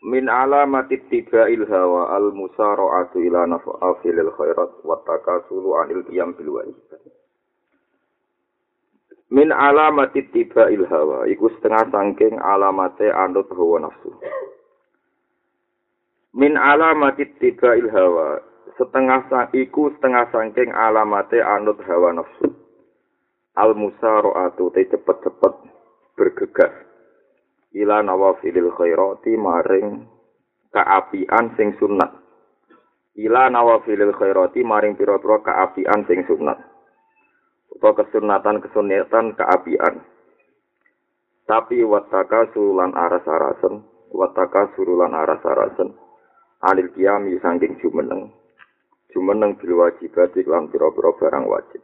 [0.00, 6.72] Min alamati tibail hawa al musara'atu ila naf'afilil khairat wa takasulu anil qiyam bil.
[9.28, 14.10] Min alamati tibail hawa iku setengah sangking alamate anut hawa nafsu.
[16.32, 18.40] Min alamati tibail hawa
[18.80, 22.48] setengah sang iku setengah sangking alamate anut hawa nafsu.
[23.52, 25.54] Al musara'atu te cepet-cepet
[26.16, 26.89] bergegas
[27.70, 30.06] ila nawafilil khairati maring
[30.74, 32.10] kaapian sing sunat.
[33.14, 36.58] Ila nawafilil khairati maring pira-pira kaapian sing sunat.
[37.70, 40.02] Utawa kesunatan kesunatan kaapian.
[41.46, 43.82] Tapi wataka sulan aras arasen
[44.14, 45.94] wataka surulan aras arasen
[46.62, 48.30] anil kiami sangking jumeneng.
[49.10, 51.82] Jumeneng bil wajibat iklan pira-pira barang wajib.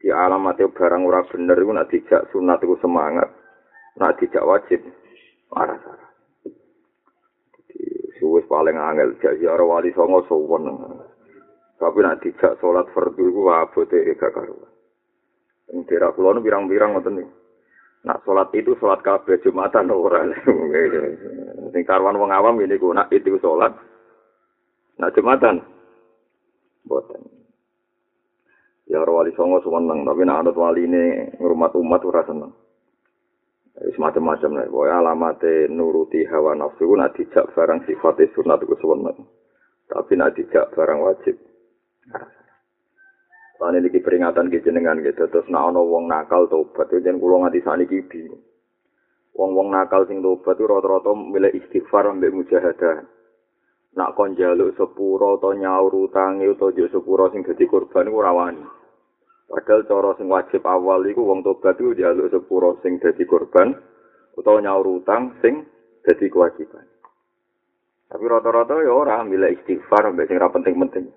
[0.00, 3.28] Di alamatnya barang ora bener iku nek dijak sunat iku semangat
[3.98, 4.80] Nah, tidak wajib.
[5.50, 6.10] Marah-marah.
[7.66, 7.78] Jadi,
[8.22, 9.18] suwis paling angel.
[9.18, 10.70] Jadi, orang wali songo suwon.
[11.78, 14.70] Tapi nak dijak sholat fardu itu wabote gak karuan.
[15.70, 17.28] Yang tidak kulon birang-birang ngoten nih.
[18.02, 20.26] Nak sholat itu sholat kabeh jumatan ora.
[21.72, 23.70] Sing karuan wong awam ini ku nak itu sholat.
[24.98, 25.62] Nak jumatan.
[26.82, 27.22] Boten.
[28.90, 32.50] Ya orang wali songo seneng, tapi nak anut wali ini ngurmat umat ora seneng.
[33.78, 34.66] Wis macam-macam lah.
[34.66, 39.14] Pokoknya alamate nuruti hawa nafsu ku nak dijak barang sifat sunat ku sunat.
[39.86, 41.36] Tapi nak dijak barang wajib.
[43.58, 45.26] Lan iki peringatan ki jenengan gitu.
[45.30, 48.42] Terus nak ana wong nakal tobat itu jeneng kula nganti saniki bingung.
[49.38, 53.06] Wong-wong nakal sing tobat itu rata-rata milih istighfar ambek mujahadah.
[53.94, 58.30] Nak kon njaluk sepuro utawa nyaur utange utawa njuk sepuro sing dadi korban iku ora
[58.34, 58.62] wani.
[59.48, 63.72] Padahal cara sing wajib awal iku wong tobat iku njaluk sepuro sing dadi korban
[64.36, 65.64] utawa nyaur utang sing
[66.04, 66.84] dadi kewajiban.
[68.08, 71.08] Tapi rata-rata ya ora milih istighfar ambek sing ora penting-penting.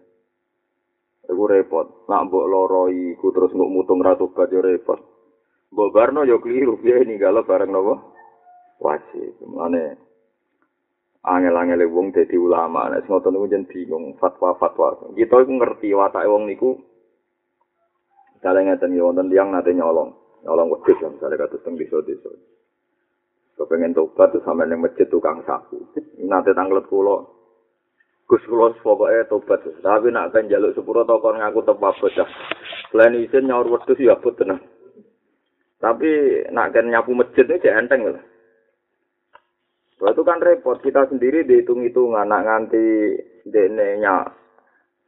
[1.28, 2.08] Iku repot.
[2.08, 5.00] Nak mbok loro iku terus nguk mutung ra tobat ya repot.
[5.76, 7.96] Mbok barno ya kliru piye ninggalo bareng napa?
[8.80, 9.44] Wajib.
[9.44, 10.00] Mane
[11.28, 15.16] angel-angel wong dadi ulama nek ngoten niku jen bingung fatwa-fatwa.
[15.20, 16.80] Kita iku ngerti watake wong niku
[18.42, 20.10] Kalau ngeten ya wonten tiyang nate nyolong,
[20.42, 22.34] nyolong wedhus lah misalnya kados teng desa-desa.
[23.54, 25.78] Kepengen tobat terus sampe ning masjid tukang sapu.
[26.30, 27.22] Nate tanglet kula.
[28.26, 29.62] Gus kula pokoke tobat.
[29.86, 32.30] Tapi nak kan njaluk sepuro to kon ngaku tepa bocah.
[32.90, 34.58] Selain isin nyaur wedhus ya abot tenan.
[35.78, 36.10] Tapi
[36.50, 38.22] nak kan nyapu masjid itu enteng lho.
[40.02, 40.82] Itu kan repot.
[40.82, 42.26] Kita sendiri dihitung-hitungan.
[42.26, 42.86] Nak nganti
[43.46, 44.41] dene nyak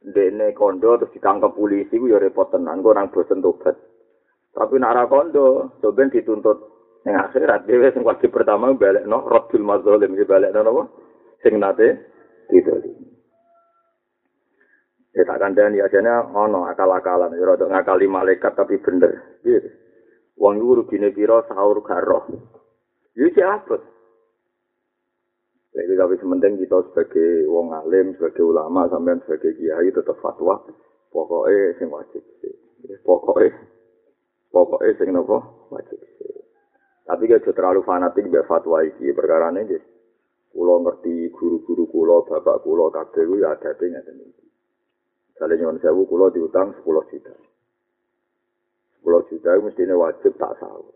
[0.04, 3.72] dene kondo terus ditangkap polisi ku ya repot tenan kok orang bosen tobat
[4.52, 6.60] tapi nak ra kondo soben dituntut
[7.08, 10.82] ning akhirat dhewe sing wajib pertama balik no radul mazzalim iki balik apa
[11.40, 12.04] sing nate
[12.52, 13.14] didoli
[15.14, 19.38] Ya tak kandani ajane ono akal-akalan ya rada ngakali malaikat tapi bener.
[19.46, 19.70] Gitu.
[20.34, 22.26] Wong iku rugine pira sahur garo.
[23.14, 23.78] Ya siapa?
[25.74, 30.62] Jadi tapi sementing kita sebagai wong alim, sebagai ulama, sampean sebagai kiai tetap fatwa.
[31.10, 32.54] Pokoknya sing wajib sih.
[33.02, 33.50] Pokoknya,
[34.54, 36.30] pokoknya sing nopo wajib sih.
[37.04, 39.76] Tapi gak terlalu fanatik be fatwa iki perkara ini.
[40.54, 44.30] Kulo ngerti guru-guru kulo, bapak kulo, kabeh ya ada tinggal ini.
[45.34, 47.34] Misalnya nyon sewu kulo diutang 10 juta.
[49.02, 50.94] 10 juta mestinya wajib tak sahur.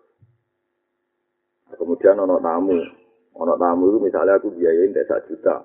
[1.74, 2.78] Kemudian ono tamu,
[3.38, 5.62] ono tamu itu misalnya aku biayain desa juta.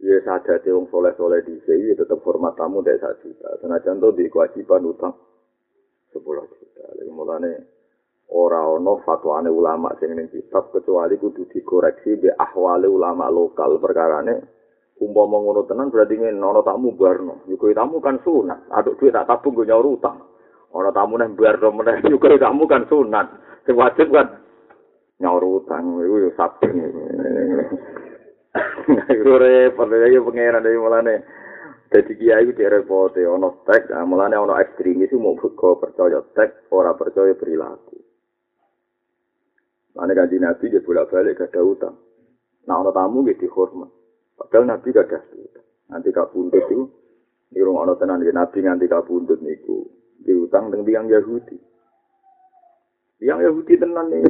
[0.00, 3.60] Ya sadar wong soleh-soleh di sini tetap hormat tamu desa juta.
[3.60, 5.12] Senajan tuh di kewajiban utang
[6.16, 6.84] 10 juta.
[6.96, 7.52] Lalu mulane
[8.32, 14.40] ora ono fatwane ulama sing ning kitab kecuali kudu dikoreksi be ahwale ulama lokal perkarane
[14.98, 19.28] umpama ngono tenan berarti ngene ana tamu barno yuko tamu kan sunat aduk duit tak
[19.28, 20.24] tabung go nyaur utang
[20.72, 23.26] ana tamu nang barno meneh yuko tamu kan sunat
[23.68, 23.76] sing
[24.08, 24.43] kan
[25.20, 26.70] nyaur utang iku yo sabar
[29.14, 31.14] iku repot ya pengen ada mulane
[31.90, 37.34] dadi kiai iku repot ana tek mulane ana ekstremis mau buka percaya tek ora percaya
[37.34, 37.98] perilaku
[39.94, 41.94] Mana kanji nabi dia bolak balik ke utang.
[42.66, 43.86] Nah, ono tamu gitu dihormat.
[44.34, 45.22] Padahal Nabi gak ada
[45.84, 46.90] Nanti kabundut itu,
[47.52, 49.84] di rumah Allah tenan, Nabi nganti kabundut niku,
[50.24, 51.60] diutang dengan tiang Yahudi.
[53.20, 54.24] Tiang Yahudi tenan nih,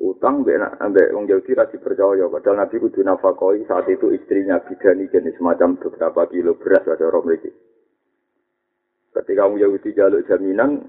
[0.00, 2.24] utang mbek ambek wong Yahudi ra dipercaya.
[2.32, 7.24] Padahal Nabi kudu nafakoi saat itu istrinya bidani jenis semacam beberapa kilo beras ada orang
[7.28, 7.52] mriki
[9.10, 10.88] ketika wong Yahudi jaluk jaminan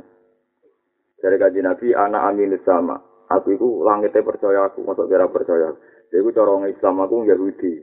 [1.19, 2.97] dari kaji Nabi anak amin sama.
[3.31, 5.71] Aku itu langitnya percaya aku masuk kira percaya
[6.11, 7.73] jadi aku cara Islam aku Yahudi.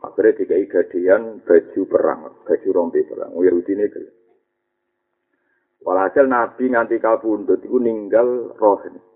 [0.00, 3.36] Akhirnya dikai gadian baju perang baju rompi perang.
[3.36, 3.86] Yahudi ini
[5.80, 9.09] Walhasil Nabi nganti kabundut itu ninggal roh ini.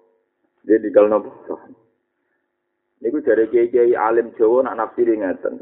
[0.65, 1.31] Dia tinggal nopo.
[3.05, 5.61] Niku dari kiai-kiai alim Jawa nak nafsir ngeten.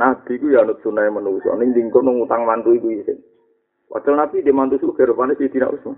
[0.00, 1.52] Nabi ku ya anut sunai manusia.
[1.58, 3.20] Ning dingko nung utang mantu iku isin.
[3.92, 5.92] Padahal Nabi di mantu suka rupanya di tidak usah.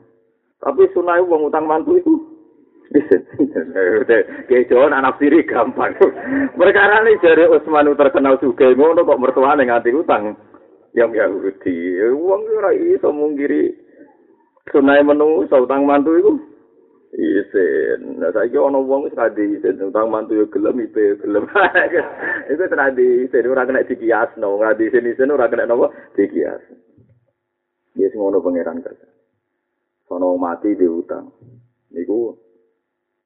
[0.58, 2.14] Tapi sunai uang utang mantu itu
[2.90, 3.22] isin.
[4.50, 5.94] Kiai Jawa nak nafsiri gampang.
[6.58, 8.66] Perkara ini dari Usman terkenal juga.
[8.74, 10.34] Ngono kok mertuane nganti utang.
[10.90, 12.02] Yang Yahudi.
[12.18, 13.70] Uang ora iso mungkiri
[14.74, 16.32] sunai manusia utang mantu itu.
[17.10, 18.22] Isen.
[18.22, 21.42] Nah, saiki ana wong wis kadi isen utang mantu yo gelem ipe gelem.
[22.54, 26.62] Iku tradi isen ora kena dikiasno, ora di isen isen ora kena napa dikias.
[27.98, 29.10] Yes ngono pangeran kerja.
[30.06, 31.34] Sono mati di utang.
[31.90, 32.30] Niku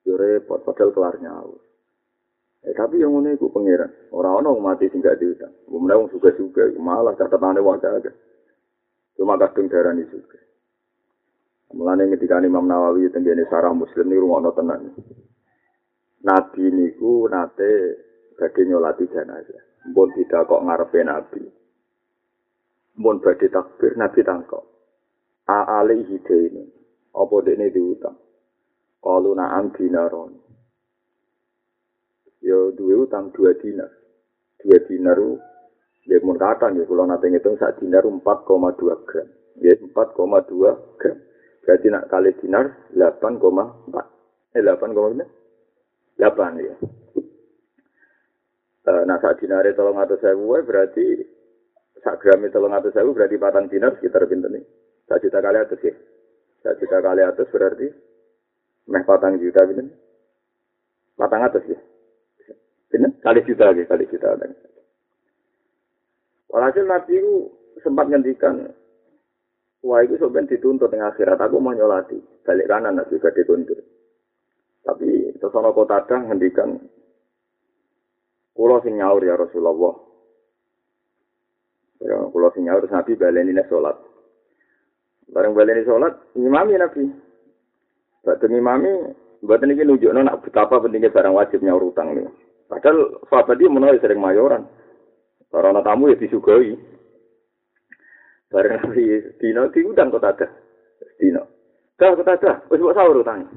[0.08, 1.58] yo repot padahal kelar nyawa.
[2.64, 3.92] Eh tapi yang ngono iku pangeran.
[4.16, 5.52] Ora ana wong mati sing gak diutang.
[5.69, 8.08] Wong wong suka-suka malah catatane wae
[9.14, 10.40] Cuma kadung darani juga.
[11.74, 14.94] Mulane ketika Imam Nawawi tenggene sarah Muslim niku rumono tenan.
[16.22, 17.70] Nabi niku nate
[18.38, 19.90] badhe nyolati jenazah.
[19.90, 21.42] Mbon tidak kok ngarepe Nabi.
[23.02, 24.64] Mbon badhe takbir Nabi tangkok.
[25.50, 26.64] A alaihi ini.
[27.14, 28.16] Apa dene diutang?
[29.02, 30.32] Kalu na'am dinaron.
[32.40, 33.90] Yo duwe utang dua dinar.
[34.62, 35.18] Dua dinar
[36.04, 39.24] Ya mun kata ya, kalau nanti ngitung sak dinar 4,2 gram.
[39.56, 41.16] Ya 4,2 gram.
[41.64, 44.55] Berarti nak kali dinar 8,4.
[44.55, 46.20] Eh 8,4?
[46.20, 46.76] 8 ya.
[48.84, 51.25] Nah saat dinar itu tolong atau sewu berarti
[52.05, 54.61] sak itu tolong atau sewu berarti patang dinar sekitar pinter nih.
[55.08, 55.96] Sak juta kali atas ya.
[56.61, 57.88] Sak juta kali atas berarti
[58.93, 59.88] meh patang juta pinter.
[61.17, 61.81] Patang atas ya.
[62.93, 63.10] Pinter?
[63.25, 64.37] Kali juta lagi, kali juta.
[66.52, 67.50] Walhasil Nabi itu
[67.82, 68.70] sempat ngendikan
[69.84, 71.36] Wah itu sebenarnya dituntut dengan akhirat.
[71.36, 72.16] Aku mau nyolati.
[72.40, 73.76] Balik kanan nanti juga dituntut.
[74.81, 76.81] Tapi sesono kota ada ngendikan.
[78.56, 79.94] Kulo sing nyaur ya Rasulullah.
[82.00, 83.96] Ya, kulo sing nyaur Nabi baleni sholat.
[85.28, 87.04] Bareng baleni sholat, imami Nabi.
[88.25, 88.92] Badhe imami,
[89.44, 92.16] buatan ini nunjuk nak betapa pentingnya barang wajib nyaur utang.
[92.72, 93.69] Padahal sahabat dia
[94.00, 94.64] sering mayoran.
[95.52, 96.94] Karena tamu ya disugai.
[98.52, 100.46] Bareng nabi dino diundang kok ada.
[101.20, 101.43] Dino.
[101.96, 102.64] Dah kok ada.
[102.69, 103.49] Wis mbok sahur utang.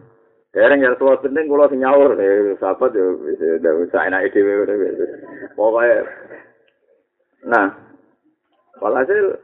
[0.56, 4.64] Dereng ya tuwa penting kula sing nyaur eh sahabat yo wis sak enake dhewe
[5.54, 6.08] Pokoke
[7.48, 7.70] Nah,
[8.82, 9.38] walhasil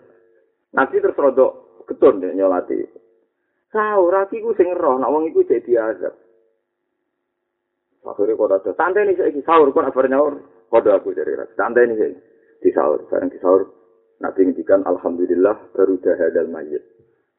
[0.73, 2.81] Nabi terus rodok ketun ya nyolati.
[3.69, 6.13] Sahur aki ku sing roh, nak wong iku jadi azab.
[8.03, 8.71] Akhirnya kok ada.
[8.75, 10.35] Santai nih saya sahur kok apa nyaur.
[10.67, 11.49] Kode aku jadi ras.
[11.55, 12.13] Santai nih saya
[12.59, 12.99] di sahur.
[13.07, 13.63] Sekarang di sahur.
[14.23, 16.79] Nabi ngendikan alhamdulillah baru dahadal mayit.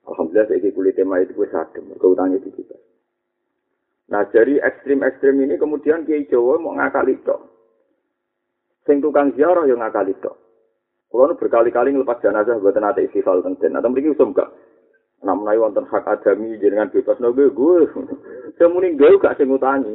[0.04, 2.76] Alhamdulillah saya kulit mayit gue sadem, keutangnya di kita.
[4.12, 7.40] Nah dari ekstrim-ekstrim ini kemudian Kiai Jawa mau ngakali tok.
[8.84, 10.36] Sing tukang ziarah yang ngakali tok.
[11.08, 13.78] Kalau berkali-kali ngelepas jenazah buat nanti istighfar tenten.
[13.78, 14.50] Atau mereka usum gak.
[15.22, 17.86] Namun wonten hak adami dengan bebas nabi gue.
[18.58, 19.94] Saya muni gue gak sing utangi.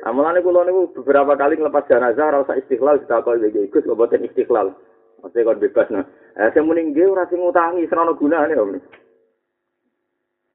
[0.00, 4.24] Amalan kula niku beberapa kali ngelepas jenazah ora usah istiqlal ditakoni iki Gus kok boten
[4.24, 4.72] istiqlal.
[5.20, 6.04] Maksudnya kon bebas nah.
[6.40, 8.80] Eh sing muni ora sing ngutangi senono gunane om.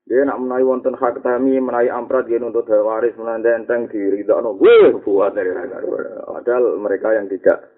[0.06, 4.54] Dia nak menawi wonten hak tami menawi amprat dia untuk waris menanda enteng diridakno.
[4.62, 7.74] Wih, buat dari Padahal mereka yang tidak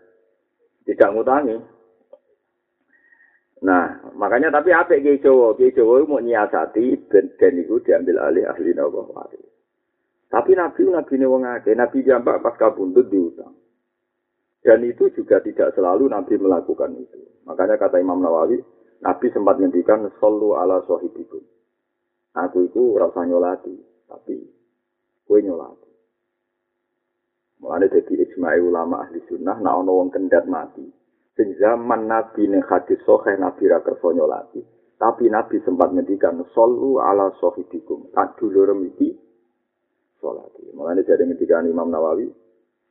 [0.84, 1.56] tidak ngutangi.
[3.64, 9.02] Nah, makanya tapi apa Kiai Jawa mau nyiasati dan, dan itu diambil alih ahli nawa
[9.08, 9.47] waris.
[10.28, 13.56] Tapi Nabi Nabi ini wong akeh, Nabi jambak pas kabundut diutang.
[14.60, 17.24] Dan itu juga tidak selalu Nabi melakukan itu.
[17.48, 18.60] Makanya kata Imam Nawawi,
[19.00, 21.40] Nabi sempat ngendikan sallu ala sahibikum.
[22.36, 23.72] Aku itu rasa nyolati,
[24.12, 24.36] tapi
[25.24, 25.88] kue nyolati.
[27.64, 30.86] Mulane jadi ijma'i ulama ahli sunnah, nak ono wong kendat mati.
[31.40, 34.62] Sing zaman Nabi ning hadis sahih Nabi ra kersa nyolati.
[34.98, 38.10] Tapi Nabi sempat ngendikan sallu ala sahibikum.
[38.12, 39.27] Tak dulur iki
[40.20, 40.50] sholat.
[40.74, 42.30] Makanya jadi ketika Imam Nawawi,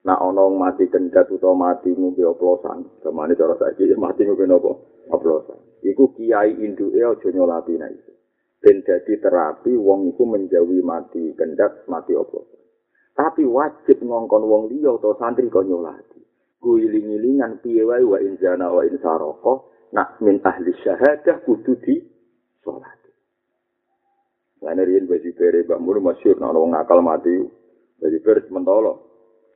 [0.06, 4.70] Nak ana wong mati kendat utawa mati ngombe oplosan, kemane cara saiki mati ngombe napa?
[5.10, 5.58] Oplosan.
[5.82, 8.14] Iku kiai induke aja nyolati nek iso.
[8.62, 12.62] Ben dadi terapi wong iku menjauhi mati kendat, mati oplosan.
[13.18, 16.22] Tapi wajib ngongkon wong liya utawa santri kok nyolati.
[16.62, 21.98] Guiling-ilingan piye wae wa injana wa insaroko nak min ahli syahadah kudu di
[22.62, 22.95] sholat.
[24.66, 27.38] Lain riyen baju bere Mbak Mur masyhur nak wong nakal mati.
[28.02, 28.92] Baju bere mentolo.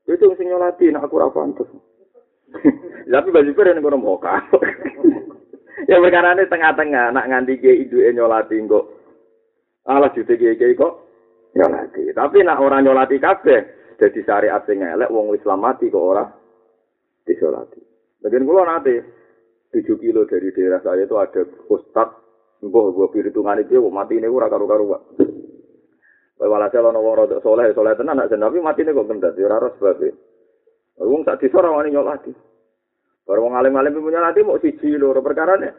[0.06, 1.34] Itu sing nyolati nak aku ora.
[3.10, 4.38] Tapi baju bere ning kono moka.
[5.90, 8.86] ya perkara ini tengah-tengah nak nganti ke iduke nyolati kok.
[9.90, 10.92] Alah jute ke kok
[11.58, 12.14] nyolati.
[12.14, 13.60] Tapi nak orang nyolati kabeh
[13.98, 16.22] jadi syariat sing elek wong Islam mati kok ora
[17.26, 17.82] disolati.
[18.22, 18.96] Bagian kula nate
[19.74, 22.29] 7 kilo dari daerah saya itu ada ustad
[22.60, 25.00] mbah gua perhitungan itu mati ini ora karu-karuan.
[26.40, 29.48] Wae walhasil ana wong rada saleh, saleh tenan nak tapi mati ini kok kendat ya
[29.48, 30.00] ora ros sebab.
[31.00, 32.32] Wong sak desa ora wani nyolati.
[33.28, 35.70] Baru wong alim-alim punya nyolati mau siji loro perkara ne.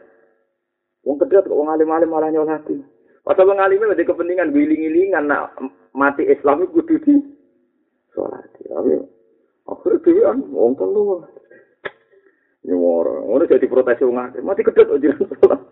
[1.02, 2.78] Wong kedhat kok wong alim-alim malah nyolati.
[3.22, 5.54] Padahal wong alim wedi kepentingan giling-gilingan nak
[5.94, 7.14] mati Islam itu kudu di
[8.14, 8.46] sholat.
[8.58, 8.98] Tapi
[9.66, 11.26] akhirnya dia wong telu.
[12.62, 14.42] Nyuwara, ngono jadi protes wong akeh.
[14.46, 15.62] Mati kedhet kok jiran sholat.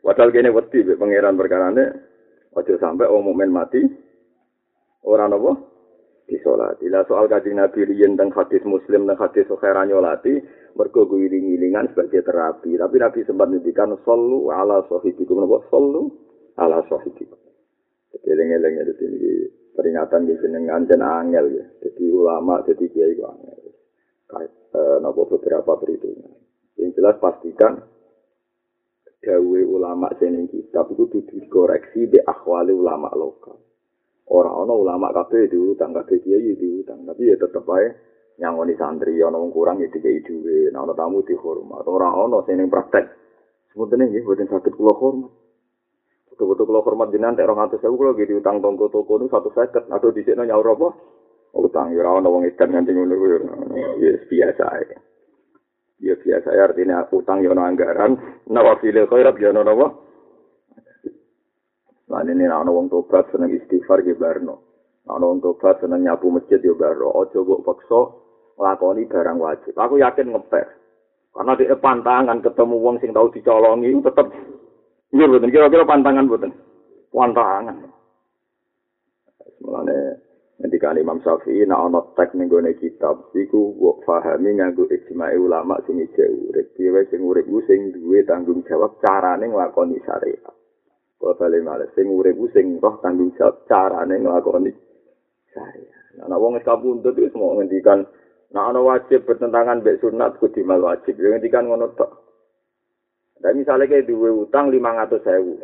[0.00, 1.84] Padahal kene wedi pangeran perkarane
[2.56, 3.84] aja sampai wong mukmin mati
[5.04, 5.54] ora napa
[6.24, 6.88] disolati.
[6.88, 10.34] Lah soal kajian Nabi riyen teng hadis Muslim teng hadis Bukhari nyolati
[10.74, 12.80] mergo guling-gilingan sebagai terapi.
[12.80, 16.08] Tapi Nabi sempat ngendikan sallu ala sahibikum napa sallu
[16.56, 17.38] ala sahibikum.
[18.10, 19.34] Jadi eling-eling tinggi
[19.76, 21.66] peringatan di jenengan dan angel ya.
[21.86, 23.58] Jadi ulama, jadi kiai angel.
[24.30, 26.34] Kait eh, beberapa perhitungan.
[26.78, 27.82] Yang jelas pastikan
[29.20, 33.60] dawe ulama sing kitab itu kudu dikoreksi di akhwali ulama lokal.
[34.30, 37.86] Orang ana ulama kabeh diutang kabeh kiai diutang, tapi ya tetep ae
[38.38, 41.84] nyangoni santri ana wong kurang ya dikai dhuwit, ana tamu dihormat.
[41.84, 43.10] Ora ana sing praktek.
[43.74, 45.30] Sebutin nggih boten saged kula hormat.
[46.30, 50.46] Betul-betul kalau hormat jenengan tek 200.000 kula nggih diutang tonggo toko niku 150 atau dhisikno
[50.46, 50.88] nyaur apa?
[51.58, 53.14] Utang ya ora ana wong edan nganti ngono.
[53.98, 55.09] Ya biasa ae.
[56.00, 58.16] Ya biasa ya artinya utang yono anggaran.
[58.48, 59.88] Nawafilil khairat yono nawa.
[62.10, 64.58] Nah ini nah wong tobat seneng istighfar ya barno.
[65.06, 67.12] Nah wong tobat seneng nyapu masjid ya barno.
[67.14, 68.00] Ojo kok paksa
[68.58, 69.76] lakoni barang wajib.
[69.78, 70.66] Aku yakin ngeper.
[71.30, 74.26] Karena di pantangan ketemu wong sing tau dicolongi tetep.
[75.14, 76.50] Iya betul kira-kira pantangan betul
[77.14, 77.76] pantangan.
[79.60, 80.29] Mulane
[80.60, 85.80] Ketika Imam Syafi'i nak ana tek ning gone kitab iku wong pahami nganggo ijma'i ulama
[85.88, 86.76] sing ijek urip.
[86.76, 90.52] Dhewe sing urip ku sing duwe tanggung jawab carane nglakoni syariat.
[91.16, 94.68] Kok bali male sing urip ku sing roh tanggung jawab carane nglakoni
[95.48, 96.28] syariat.
[96.28, 98.04] Nah, wong wis kabundut wis mau ngendikan
[98.52, 101.16] nak ana wajib bertentangan mbek sunat kudu mal wajib.
[101.16, 102.20] Yo ngendikan ngono tok.
[103.40, 105.56] Dan misalnya kayak duwe utang 500 sewu.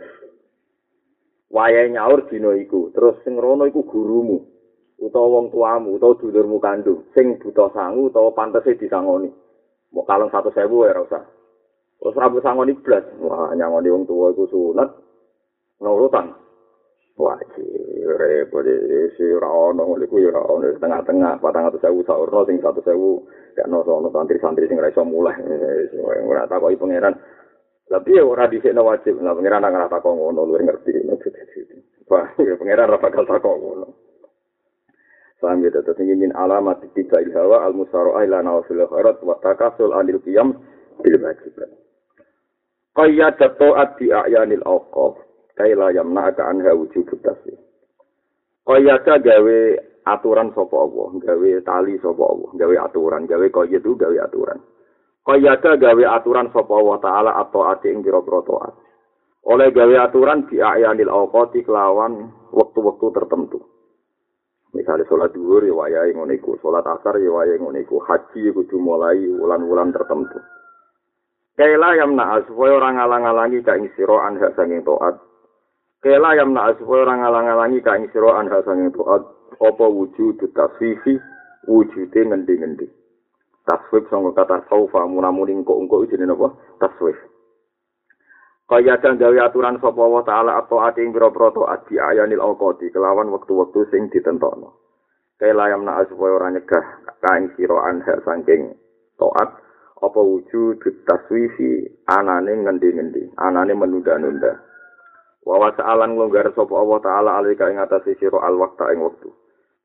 [1.53, 4.56] Wayahe nyaur dino iku, terus sing rono iku gurumu.
[4.97, 9.29] Utawa wong tuamu utawa dulurmu kandung sing buta sangu utawa pantese disangoni.
[9.97, 11.25] Kalung satu sewu ya rasa
[11.97, 13.05] terus rambut sangoni blas.
[13.21, 14.89] Wah nyangoni wong tua iku sunat.
[15.81, 16.33] Nurutan
[17.17, 17.65] wajib
[18.21, 18.65] repot
[19.17, 23.25] si rawono nguliku ya rawono tengah-tengah patang atau sewu saurno sing satu sewu
[23.57, 25.37] gak no sono santri-santri sing raiso mulai.
[26.25, 27.17] Ora takoki pangeran.
[27.87, 29.21] Tapi ya ora dhisikno wajib?
[29.21, 30.93] Lah pangeran nang ora takok ngono luwih ngerti.
[32.09, 34.06] Wah pangeran ora bakal takok ngono
[35.37, 39.93] Paham ya, tetap ini min alamat tiba ilhawa al musaro'ah ila nawafil khairat wa takasul
[39.93, 40.57] anil qiyam
[41.05, 41.71] bil wajibat.
[42.97, 45.21] Qayyad ta'at di a'yanil awqaf
[45.61, 47.61] kaila yamna'aka anha wujubut tasbih.
[48.65, 49.59] Qayyada gawe
[50.09, 54.59] aturan sapa Allah, gawe tali sapa Allah, gawe aturan, gawe qayyad itu gawe aturan.
[55.29, 58.73] Qayyada gawe aturan sapa Allah taala atau ati ing pira-pira.
[59.47, 63.76] Oleh gawe aturan di a'yanil awqati kelawan waktu-waktu tertentu.
[64.77, 68.53] Misalnya sholat duhur ya wayahe ngono iku, sholat asar ya wayahe ngono iku, haji ya
[68.53, 70.37] kudu mulai wulan-wulan tertentu.
[71.57, 75.17] Kaila yang naas supaya orang ngalang-alangi ka ing sira anha sanging taat.
[76.05, 79.25] Kaila yang naas supaya orang ngalang-alangi ka ing sira anha sanging taat.
[79.57, 81.17] Apa wujud tasfifi
[81.65, 82.85] wujude ngendi-ngendi.
[83.65, 86.53] Tasfif sangka kata saufa munamuning kok engko jenenge apa?
[86.77, 87.17] Tasfif.
[88.67, 92.43] Kaya dan gawe aturan sapa wa taala atau ati ing pira-pira taat di ayanil
[92.91, 94.75] kelawan wektu-wektu sing ditentokno.
[95.39, 96.85] Kaya layam na supaya ora nyegah
[97.23, 98.75] kain sira anha saking
[99.15, 99.51] taat
[100.03, 104.59] apa wujud taswifi anane ngendi-ngendi, anane menunda-nunda.
[105.47, 109.31] Wa wa sa'alan nglonggar sapa Allah taala alika ing atase sira al waqta ing wektu.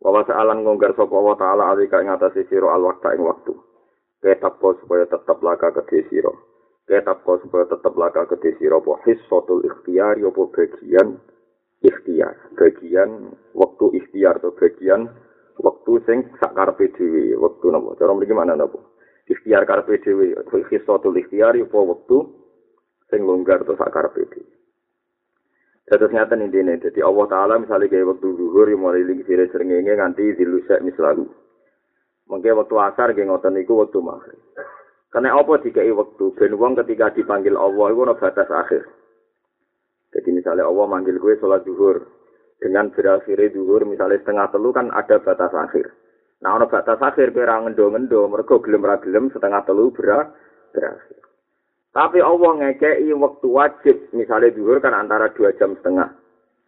[0.01, 3.53] Wa sa'alan ngonggar sapa wa ta'ala alika ing atase sira al waqta ing waktu.
[4.17, 6.33] Ketab supaya tetep laka kedhe sira.
[6.89, 11.07] Ketab supaya tetep laka kedhe sira apa hissatul ikhtiyar apa bagian
[11.79, 12.35] ikhtiar.
[12.57, 15.07] Bagian waktu ikhtiar atau bagian
[15.61, 17.37] waktu sing sak karepe dhewe.
[17.37, 17.95] Waktu napa?
[17.95, 18.81] Cara mriki mana napa?
[19.29, 20.35] Ikhtiar karepe dhewe.
[20.67, 22.17] Hissatul ikhtiyar apa waktu
[23.07, 24.51] sing longgar atau sak karepe dhewe.
[25.91, 29.91] Terus nyata nih jadi Allah Taala misalnya kayak waktu zuhur yang mulai lagi sire serengenge
[29.91, 31.27] nganti dilusak mislalu.
[32.31, 34.39] Mungkin waktu asar kayak ngotot niku waktu maghrib.
[35.11, 38.87] Karena apa dikai waktu ben wong ketika dipanggil Allah itu ada batas akhir.
[40.15, 42.07] Jadi misalnya Allah manggil gue sholat zuhur
[42.63, 45.91] dengan berakhir zuhur misalnya setengah telu kan ada batas akhir.
[46.39, 51.21] Nah ada batas akhir kira ngendo ngendo mereka gelem gelem setengah telu berakhir.
[51.91, 56.07] Tapi Allah ngekei waktu wajib, misalnya zuhur kan antara dua jam setengah.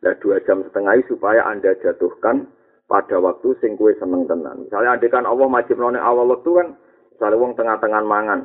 [0.03, 2.51] Nah dua jam setengah supaya anda jatuhkan
[2.91, 4.67] pada waktu sing kue seneng tenan.
[4.67, 6.67] Misalnya ada kan Allah wajib none awal waktu kan,
[7.13, 8.39] misalnya wong tengah-tengah mangan,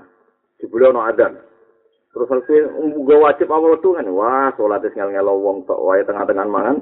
[0.60, 1.40] jebule no adan.
[2.12, 6.46] Terus saya gue wajib awal waktu kan, wah sholat ngel ngelo wong tok, wae tengah-tengah
[6.48, 6.76] mangan,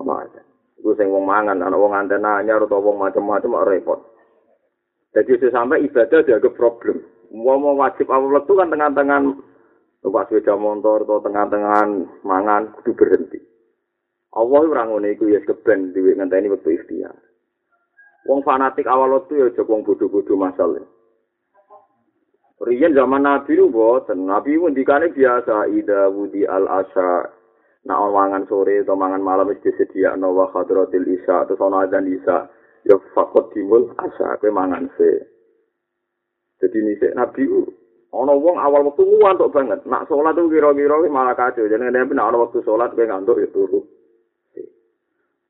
[0.00, 0.40] apa aja.
[0.80, 4.00] Gue sing wong mangan, anak wong antena anyar atau wong macam-macam repot.
[5.12, 7.02] Jadi sampai ibadah dianggap problem.
[7.30, 9.18] mau mau wajib awal waktu kan tengah-tengah
[10.02, 11.82] numpak sepeda motor atau tengah-tengah
[12.26, 13.38] mangan kudu berhenti.
[14.34, 17.14] Allah ora ngene iku ya keben dhewe ngenteni wektu ikhtiar.
[18.28, 20.84] Wong fanatik awal waktu ya aja wong bodho-bodho masalah.
[22.60, 27.32] Riyen zaman Nabi lu boten, Nabi ngendikane biasa ida wudi al asya
[27.88, 32.52] nak mangan sore atau mangan malam wis disediakno wa hadratil isya atau ana adzan isya
[32.84, 35.24] ya fakot timul asya kowe mangan se.
[36.60, 37.64] Jadi ini Nabi itu,
[38.12, 39.80] ono wong awal waktu ngantuk banget.
[39.88, 41.64] Nak sholat itu kira-kira malah kacau.
[41.64, 43.80] Jadi Nabi nak waktu sholat, dia ngantuk ya turu.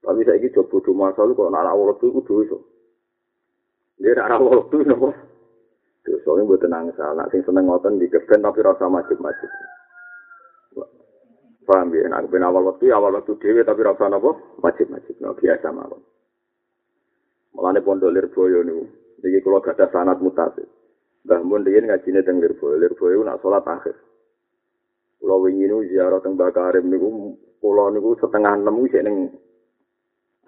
[0.00, 2.58] Tapi saya coba bodoh masa lu, kalau nak awal waktu itu dosa.
[4.00, 5.12] Dia nak awal waktu itu, nopo.
[6.00, 7.28] Dosa ini buat tenang salah.
[7.28, 9.50] Sing seneng ngoten di keben, tapi rasa macam-macam.
[11.68, 12.08] Paham ya?
[12.08, 15.14] Nak ben awal waktu, awal waktu dewe, tapi rasa nopo macam-macam.
[15.20, 16.00] No, biasa mawon.
[17.52, 18.80] Mulane pondok lirboyo nih.
[19.20, 20.64] Jadi kalau gak ada sanat mutasi.
[21.28, 22.80] Mbah Mun riyen ngajine teng Lirboyo.
[22.80, 23.92] Lirboyo nak salat akhir.
[25.20, 29.28] Kula wingi nu ziarah teng Mbah Karim niku kula niku setengah enam ning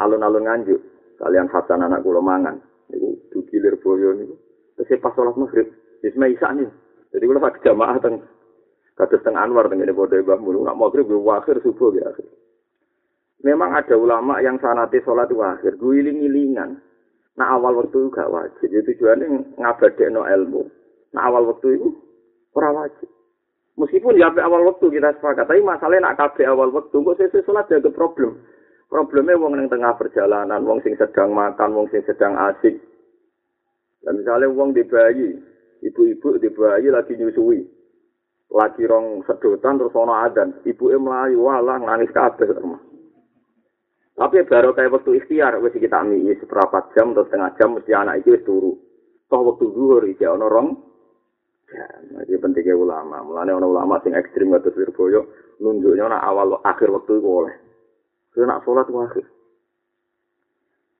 [0.02, 0.80] alun-alun nganjuk.
[1.22, 2.58] Kalian Hasan anak kula mangan.
[2.90, 4.34] Niku dugi Lirboyo niku.
[4.74, 5.70] Terus pas salat maghrib,
[6.02, 6.66] wis me isak nih.
[7.14, 8.26] Jadi kula sak jamaah teng
[8.98, 12.26] kados teng Anwar teng ngene padha Mbah Mun nak maghrib yo akhir subuh ya akhir.
[13.42, 16.78] Memang ada ulama yang sanate salat akhir, guling-gilingan.
[17.32, 18.68] Nah awal waktu itu gak wajib.
[18.68, 20.62] Jadi tujuannya ngabadek no ilmu.
[21.16, 21.88] Nah awal waktu itu
[22.52, 23.08] ora wajib.
[23.72, 27.64] Meskipun ya awal waktu kita sepakat, tapi masalahnya nak kabeh awal waktu, kok saya sholat
[27.72, 28.36] jaga problem.
[28.92, 32.76] Problemnya wong yang tengah perjalanan, wong sing sedang makan, wong sing sedang asik.
[34.04, 35.32] Dan misalnya wong di bayi,
[35.80, 37.64] ibu-ibu di bayi lagi nyusui,
[38.52, 42.52] lagi rong sedotan terus ono adan, ibu melayu walah nangis kabeh.
[44.12, 48.20] Tapi baru kayak waktu ikhtiar, wes kita ambil seberapa jam atau setengah jam, mesti anak
[48.20, 48.76] itu wes turu.
[49.32, 50.68] Toh waktu zuhur, iki ono rong.
[51.72, 51.88] Ya,
[52.28, 53.24] jadi pentingnya ulama.
[53.24, 55.32] Mulanya ono ulama sing ekstrim atau Lirboyo,
[55.64, 57.71] nunjuknya nak awal akhir waktu itu boleh.
[58.32, 59.24] Karena nak sholat akhir.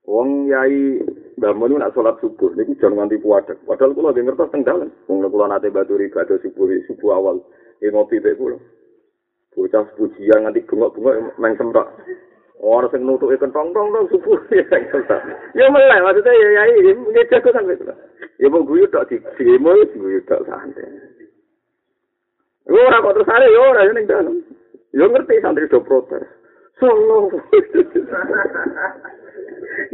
[0.05, 1.01] Wong yai
[1.40, 3.57] bangun nak sholat subuh, ini jangan nganti puadek.
[3.64, 4.90] Padahal kalau lagi ngertos tenggalan.
[5.09, 7.37] Wong kalau nate batu riba subuh subuh awal,
[7.81, 8.61] ini ngopi baik pulau.
[9.57, 11.88] Bocah pujian nganti bengok-bengok main semrak.
[12.62, 14.38] Ora sing nutuke kentong tong tong subuh
[15.59, 17.83] ya melek maksudnya ya ya ini jago kan wis.
[18.38, 20.87] Ya mau guyu tok di demo guyu tok santai.
[22.71, 24.47] Ora kok terus are yo ora ning dalem.
[24.95, 26.41] Yo ngerti santri do protes.
[26.83, 27.31] Solo.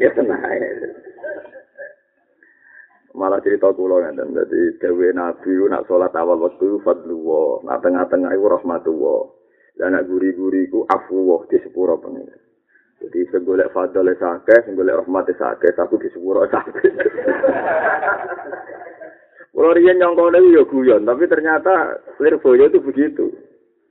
[0.00, 0.40] ya tenang
[3.12, 8.56] Malah cerita kula ngeten dadi dewe nabi nak salat awal waktu fadlu nak tengah-tengah iku
[8.56, 9.20] rahmatullah.
[9.84, 12.24] Lah nak guri-guri iku afu di sepuro pengen.
[13.04, 16.88] Jadi segolek fadol sake, segolek rahmat sake, aku di sepuro sake.
[19.58, 23.26] Kalau rian kau ya guyon, tapi ternyata Lirboyo itu begitu.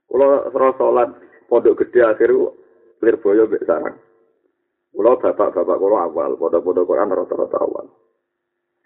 [0.07, 1.11] Kalau serah sholat
[1.51, 2.31] pondok gede akhir
[3.01, 3.97] Lirboyo bek sarang.
[4.97, 7.85] Kalau bapak-bapak kalau awal, pondok-pondok Quran rata-rata awal.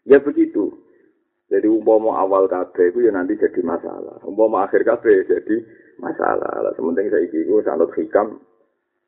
[0.04, 0.76] Ya begitu.
[1.48, 4.20] Jadi umpama awal kabeh itu ya nanti jadi masalah.
[4.28, 5.56] Umpama akhir kabeh jadi
[6.04, 6.52] masalah.
[6.68, 8.40] Lah sementing saiki iku sanut hikam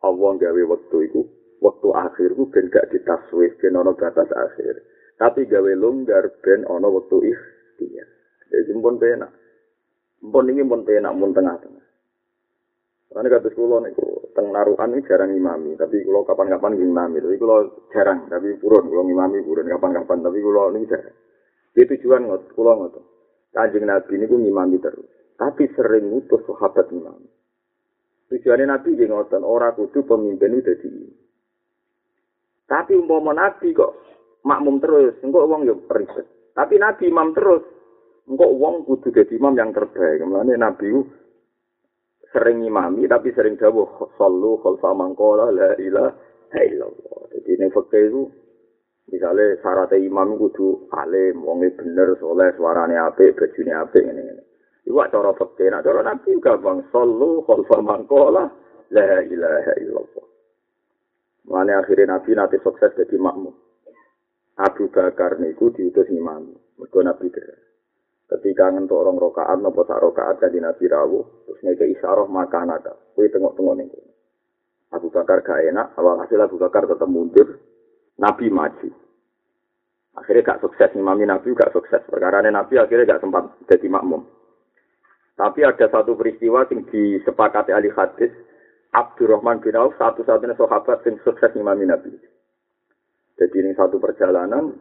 [0.04, 1.22] Allah gawe waktu itu,
[1.64, 4.84] waktu akhir itu ben gak ditaswif, ben ono batas akhir.
[5.16, 8.08] Tapi gawe longgar ben ono waktu ikhtiar.
[8.52, 9.32] Jadi pun penak.
[10.24, 11.88] Pun ini pun penak, pun tengah-tengah.
[13.12, 17.70] Karena kata sekolah niku teng naruhan ini jarang imami, tapi kalau kapan-kapan imami, tapi kalau
[17.94, 21.18] jarang, tapi purun, kalau imami purun kapan-kapan, tapi kalau ini jarang.
[21.74, 22.96] Itu tujuan ngot, kalau ngot.
[23.54, 25.06] Kanjeng Nabi ini ngimami terus,
[25.38, 27.30] tapi sering ngutus sahabat imami.
[28.34, 29.14] Tujuannya Nabi yang
[29.46, 30.90] orang kudu pemimpin itu jadi
[32.66, 33.94] Tapi umpama Nabi kok
[34.42, 36.26] makmum terus, engkau uang ya ribet.
[36.58, 37.62] Tapi Nabi imam terus,
[38.26, 40.18] engkau uang kudu jadi imam yang terbaik.
[40.18, 40.90] Kemudian Nabi
[42.34, 47.20] sering imami tapi sering dawuh sallu khalfa mangqala la ilaha illallah.
[47.38, 48.28] Jadi ning fakir itu
[49.14, 54.44] misalnya syarat imam kudu alim, wonge bener, soleh, suarane apik, bajune apik ngene-ngene.
[54.84, 58.50] Iku cara fakir, nak cara nabi gampang sallu khalfa mangqala
[58.90, 60.26] la ilaha illallah.
[61.48, 63.54] Mulane akhirnya nabi nanti sukses jadi makmum.
[64.58, 66.56] Abu Bakar niku diutus imam.
[66.78, 67.73] Mergo nabi kira.
[68.32, 72.94] Ketika ngentuk orang rokaat nopo sak rokaat kan nabi rawuh terus ngeke isyarah maka nada
[73.14, 73.90] kue tengok tengok nih
[74.94, 77.58] Abu Bakar gak enak awal hasil Abu Bakar tetap mundur
[78.22, 78.94] Nabi maju.
[80.14, 82.06] Akhirnya gak sukses imami Nabi gak sukses.
[82.06, 84.22] Perkara Nabi akhirnya gak sempat jadi makmum.
[85.34, 88.30] Tapi ada satu peristiwa yang disepakati ahli hadis
[88.94, 92.14] Abdurrahman bin Auf satu-satunya sahabat yang sukses imami Nabi.
[93.34, 94.78] Jadi ini satu perjalanan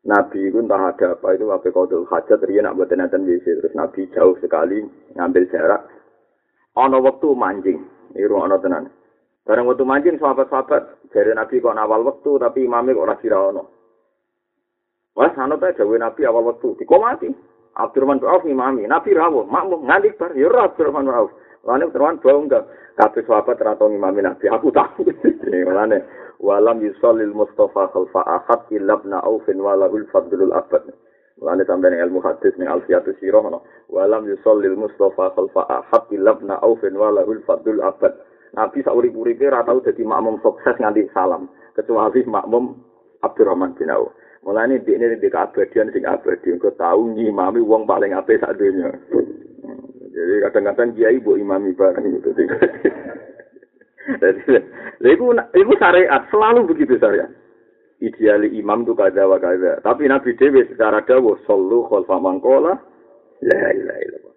[0.00, 3.76] Nabi itu entah ada apa itu apa kodul hajat dia nak buat nanten WC terus
[3.76, 4.80] Nabi jauh sekali
[5.12, 5.84] ngambil jarak.
[6.80, 7.78] Ono waktu mancing,
[8.16, 8.88] iru ono tenan.
[9.44, 13.62] Barang waktu mancing sahabat-sahabat dari Nabi kok awal waktu tapi imamnya kok rasi ono.
[15.12, 17.28] Wah, sana tuh jauh Nabi awal waktu dikomati.
[17.70, 21.30] Abdurrahman bin Auf imami, Nabi rawuh, makmum nganti bar, ya Abdurrahman Auf.
[21.64, 22.64] Lane teruan bau enggak.
[22.96, 24.48] Kabeh sahabat ra tau ngimami Nabi.
[24.48, 25.04] Aku tahu.
[25.76, 26.04] Lane
[26.40, 30.88] walam yusallil Mustafa khalfa ahad illa ibn Aufin walahul fadlul abad.
[31.40, 33.60] Lane sampeyan ilmu hadis ning Alfiatus Sirah no.
[33.92, 38.16] Walam yusallil Mustafa khalfa ahad illa ibn Aufin walahul fadlul abad.
[38.50, 42.74] Nabi sak urip-uripe ra tau dadi makmum sukses nganti salam, kecuali makmum
[43.22, 44.10] Abdurrahman bin Auf.
[44.42, 48.88] Mulane dhekne di keabadian sing abadi, engko tau ngimami wong paling apik sak donya.
[50.10, 52.34] Jadi kadang-kadang kiai bu imami bareng gitu.
[54.20, 54.58] Jadi,
[55.06, 57.30] itu, itu syariat selalu begitu syariat.
[58.00, 59.78] Ideali imam itu kada wa kada.
[59.84, 62.74] Tapi Nabi Dewi secara dawuh sallu khalfa mangkola
[63.44, 64.34] la ilaha illallah.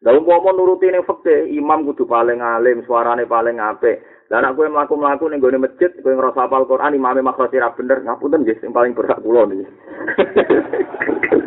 [0.00, 4.00] Dalam mau nuruti ning fakte imam kudu paling alim, suarane paling apik.
[4.32, 8.00] Lah nek kowe mlaku-mlaku ning gone masjid, kowe ngrasa hafal Quran, imame makhraj ra bener,
[8.02, 9.66] ngapunten nggih sing paling berhak kula niki.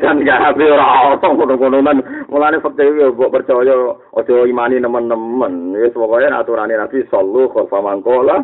[0.00, 2.28] kan gak habe ora ono ngono-ngonoan.
[2.28, 3.74] Mulane fakte mbok percaya
[4.16, 5.76] aja imani nemen-nemen.
[5.76, 8.36] Wis pokoke aturane Nabi sallu khalfa mangkola.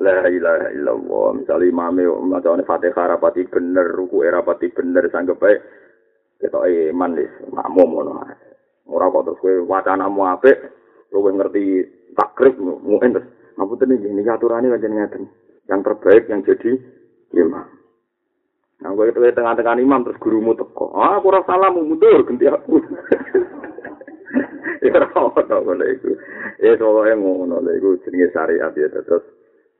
[0.00, 1.26] La ilaha illallah.
[1.36, 5.56] Misale imame macane Fatihah rapati bener, ruku rapati bener sanggep bae.
[6.40, 8.12] Ketok iman wis makmum ngono.
[8.88, 10.58] Ora kok terus kowe wacanamu apik,
[11.08, 11.86] kowe ngerti
[12.18, 15.24] takrib mungkin terus ngapunten iki aturane pancen ngaten
[15.68, 16.72] yang terbaik yang jadi
[17.36, 17.81] imam
[18.82, 22.78] nah gue itu tengah-tengah imam terus gurumu teko ah aku rasa salah mundur ganti aku
[24.82, 26.10] ya ora ono ngono iku
[26.58, 29.22] ya soalnya ngono lha iku jenenge syariat ya terus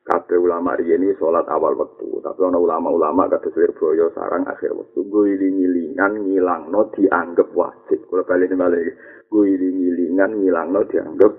[0.07, 6.27] kabeh ulama ini sholat awal waktu tapi ana ulama-ulama kados Wirboyo sarang akhir waktu guling-gilingan
[6.27, 8.95] ngilangno dianggap wajib kalau balik balik
[9.31, 11.33] guling-gilingan ngilangno dianggap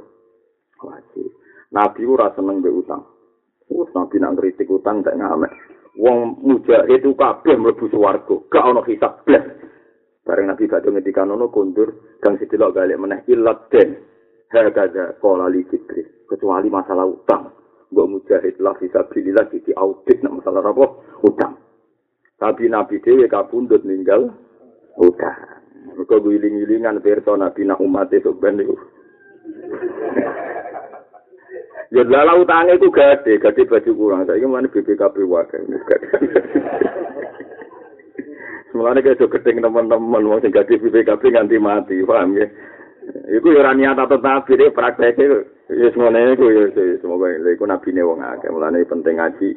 [0.84, 1.32] wajib.
[1.72, 3.04] Nabi ora seneng mbek utang.
[3.72, 5.50] Wes nabi nang kritik utang tak ngamek.
[5.94, 9.46] Wong mujahid itu kabeh mlebu swarga, gak ono hisab blas.
[10.24, 14.00] Bareng Nabi badhe ngendikan ono kondur kang sidelok balik meneh ilat den.
[14.50, 16.26] Hagaza qala li Jibril.
[16.26, 17.52] Kecuali masalah utang.
[17.94, 20.86] Mbok mujahid lah fisabilillah di audit nak masalah apa?
[21.26, 21.54] Utang.
[22.42, 24.34] Tapi Nabi dhewe kapundhut ninggal
[24.98, 25.38] utang.
[25.94, 28.64] Mergo guling-gilingan pirsa Nabi nak umat esuk ben
[31.92, 34.24] Ya lala utangnya itu gede, gede baju kurang.
[34.24, 35.62] Saya mana BPKB wakil.
[38.72, 42.48] Semuanya kayak so gedeng teman-teman, mau sing gede BPKB nganti mati, paham ya?
[43.36, 46.66] Iku ya niat atau tapi deh prakteknya ya semuanya itu ya
[47.00, 49.50] semoga itu nabi nih wong akeh mulane penting ngaji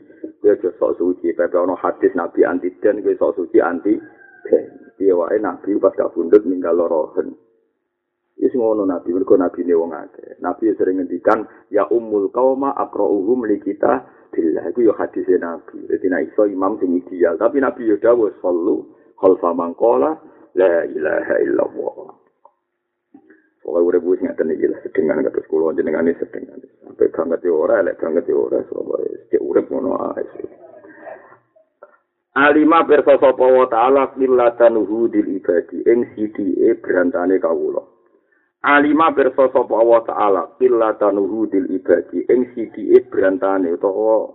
[0.47, 3.99] ya sok suci pepe ono hadis nabi anti den gue sok suci anti
[4.97, 7.35] dia wae nabi pas kabundut ninggal lorohen
[8.37, 10.37] Wis ngono nabi, mergo nabi ne wong akeh.
[10.45, 14.69] Nabi sering ngendikan ya ummul qauma aqra'uhum li kita billah.
[14.69, 15.89] Iku yo hadis nabi.
[15.89, 20.21] Dadi nek iso imam sing ideal, tapi nabi yo dawuh sallu khalfa man qala
[20.53, 22.13] la ilaha illallah.
[23.67, 26.61] Pokoke urip wis ngaten iki lah sedengan kados kula jenengane sedengan.
[26.87, 30.23] Sampai banget yo ora, lek banget yo ora, soalnya cek urip ngono ae.
[32.37, 37.96] Alima perso sapa wa ta'ala millatanuhu dil ibadi ing sidike berantane kawula.
[38.67, 42.27] Alima pirsa sapa Allah taala qillatanuhu dil ibadi.
[42.27, 44.35] Ing sidike brantane utawa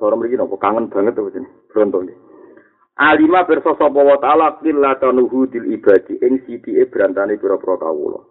[0.00, 0.56] cara mriki napa?
[0.56, 1.52] Kangen banget to jeneng?
[1.68, 2.00] Bronto
[2.96, 6.16] alima pirsa sapa Allah taala qillatanuhu dil ibadi.
[6.24, 8.24] Ing sidike brantane pira-pira kawula.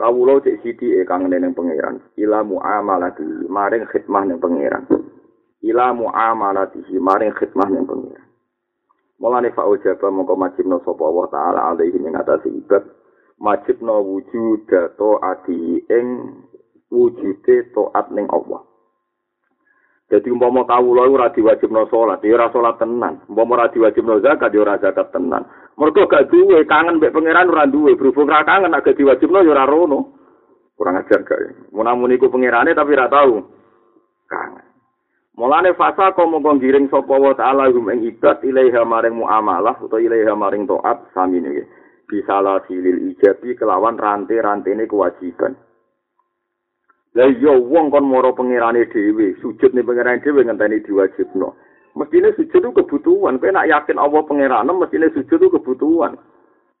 [0.00, 2.00] Kawula cek sidike kangen ning pangeran.
[2.16, 4.88] Ila muamalati maring khidmah ning pangeran.
[5.60, 8.24] Ila muamalati maring khidmah ning pangeran.
[9.20, 13.01] Mulane fa ujaba mongko majibna sapa Allah taala alaihi ing atase ibad
[13.42, 16.06] majibna wujud to ati ing
[16.94, 18.62] wujude taat ning Allah.
[20.12, 23.24] Jadi umpama kawula ora diwajibno salat, ya ora salat tenan.
[23.32, 25.48] Umpama ora diwajibno zakat, ya ora zakat tenan.
[25.80, 29.64] Mergo gak duwe kangen mbek pangeran ora duwe, berhubung ra kangen agak diwajibno ya ora
[29.64, 30.20] rono.
[30.76, 31.72] Kurang ajar gak.
[31.72, 33.40] Munamun iku pangerane tapi ora tau
[34.28, 34.68] kangen.
[35.32, 40.36] Mulane fasa kok mongko ngiring sapa wa taala hum ibad ilaiha maring muamalah utawa ilaiha
[40.36, 41.64] maring taat sami niki.
[42.12, 45.56] Bisalah silil ijabi kelawan rantai-rantene kewajiban.
[47.16, 51.56] Lah iya wong kon moro pangerane dhewe, sujud ning pangerane dhewe ngenteni diwajibno.
[51.96, 53.36] Mestine sujud itu kebutuhan.
[53.36, 56.16] Kowe nak yakin Allah pangeran, mestine sujud itu kebutuhan.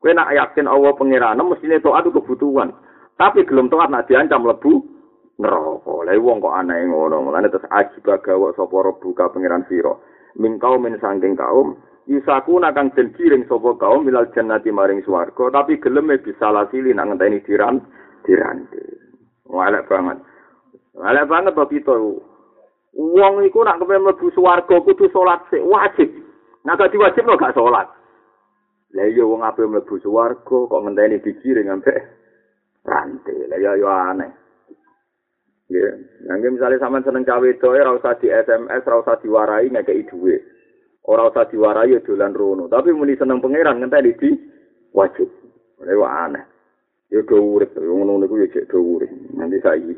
[0.00, 2.72] Kowe nak yakin Allah pangeran, mestine taat itu kebutuhan.
[3.20, 4.80] Tapi gelem taat nak diancam lebu
[5.36, 6.08] neraka.
[6.08, 7.28] Lah wong kok aneh ngono.
[7.28, 9.92] Mulane terus ajib gawa sapa rebuka pangeran sira.
[10.40, 11.76] Mingkau min sangking kaum
[12.10, 17.14] Isaku nakang den kiring sapa kaum milal jannati maring swarga tapi gelem bisa lasili nak
[17.14, 17.78] ngenteni diran
[18.26, 18.82] dirante.
[19.46, 20.18] Walek banget.
[20.98, 21.94] Walek banget to kita.
[22.98, 26.10] Wong iku nak kepen mlebu swarga kudu salat sik wajib.
[26.66, 27.86] Nak gak diwajib lo gak salat.
[28.92, 32.02] Lah iya wong ape mlebu swarga kok ngenteni dikiring ambek
[32.82, 33.46] rantai.
[33.46, 34.42] Lah ya yo aneh.
[35.72, 35.88] Ya,
[36.28, 36.50] yeah.
[36.52, 40.44] misalnya sama seneng cawe itu, ora usah di SMS, ora usah diwarai ngekei duit.
[41.06, 44.30] Ora usah diwarai dolan rono tapi muni seneng pangeran ngenteni di
[44.94, 45.28] wajib
[45.82, 46.44] ora aneh
[47.10, 49.94] ya do urip ngono niku ya cek do urip nanti saiki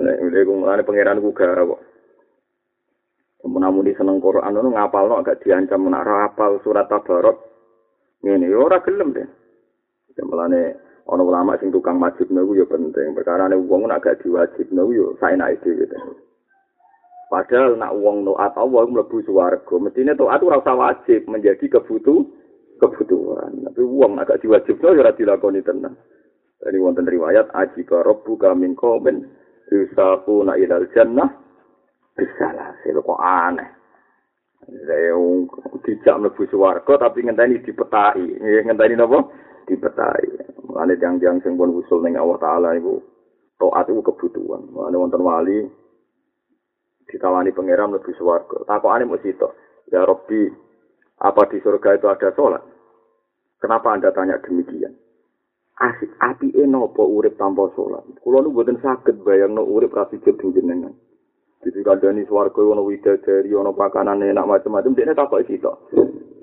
[0.00, 1.92] nek nek ngene pangeran ku gara kok
[3.42, 7.42] Menamuni seneng Quran itu ngapal no, agak diancam nak rapal surat tabarok.
[8.22, 9.26] Ini ya ora gelem deh.
[10.22, 10.78] Mulane
[11.10, 13.18] ana ulama sing tukang wajib niku ya penting.
[13.18, 16.14] Perkara nek wong agak diwajib niku ya saenake dhewe.
[17.32, 22.28] Padahal nak wong taat Allah mlebu swarga, mestine taat ora usah wajib menjadi kebutuh
[22.76, 23.56] kebutuhan.
[23.72, 25.96] Tapi wong agak diwajibno ya ora dilakoni tenan.
[26.60, 29.24] Jadi wonten riwayat aji ka rabbuka min qaumin
[29.72, 31.32] yusaquna ilal jannah
[32.12, 32.76] bisalah.
[32.84, 33.68] Kok aneh.
[34.84, 35.16] Saya
[35.88, 38.28] tidak mlebu swarga tapi ngenteni dipetai.
[38.68, 39.24] Ngenteni napa?
[39.64, 40.52] Dipetai.
[40.68, 43.00] Mulane tiang-tiang sing pun usul ning Allah taala iku
[43.56, 44.68] taat iku kebutuhan.
[44.68, 45.80] Mulane wonten wali
[47.12, 48.64] ditawani pangeran lebih swarga.
[48.64, 49.52] Takokane mesti to.
[49.92, 50.48] Ya Rabbi,
[51.20, 52.64] apa di surga itu ada sholat?
[53.60, 54.96] Kenapa Anda tanya demikian?
[55.76, 58.02] Asik api enopo urip tanpa sholat.
[58.24, 60.96] Kulo nu sakit bayang no urip rasi jadi jenengan.
[61.62, 64.96] Jadi kadani swarga ono widadari ono pakanan enak macam-macam.
[64.96, 65.70] Dia takut itu.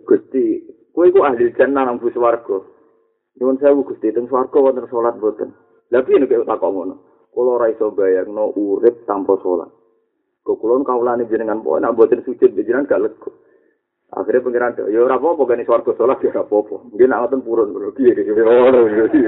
[0.08, 0.64] Gusti,
[0.96, 2.58] kue ku ahli jannah nang swarga.
[3.40, 5.52] Nyuwun sewu Gusti, teng swarga wonten sholat boten.
[5.92, 6.96] Lah piye nek takok ngono?
[7.36, 9.79] Kulo ora iso bayangno urip tanpa sholat.
[10.50, 13.30] Kukulon kaulane jenengan pokoke nak mboten sujud jenengan gak lego.
[14.10, 16.90] Akhirnya pengiran ya ora apa-apa gane swarga salat ya ora apa-apa.
[16.90, 17.94] Nggih nak ngoten purun bro.
[17.94, 19.22] Piye iki ora iki.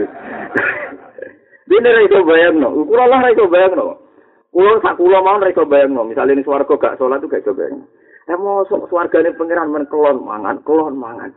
[1.70, 2.74] Dene ra iso bayangno.
[2.74, 4.02] Kula lah bayangno.
[4.50, 6.10] Kulo sak kula mau ra iso bayangno.
[6.10, 7.86] Misale ning swarga gak salat tuh gak iso bayangno.
[8.26, 11.30] Eh mosok swargane pengiran men kelon mangan, kelon mangan.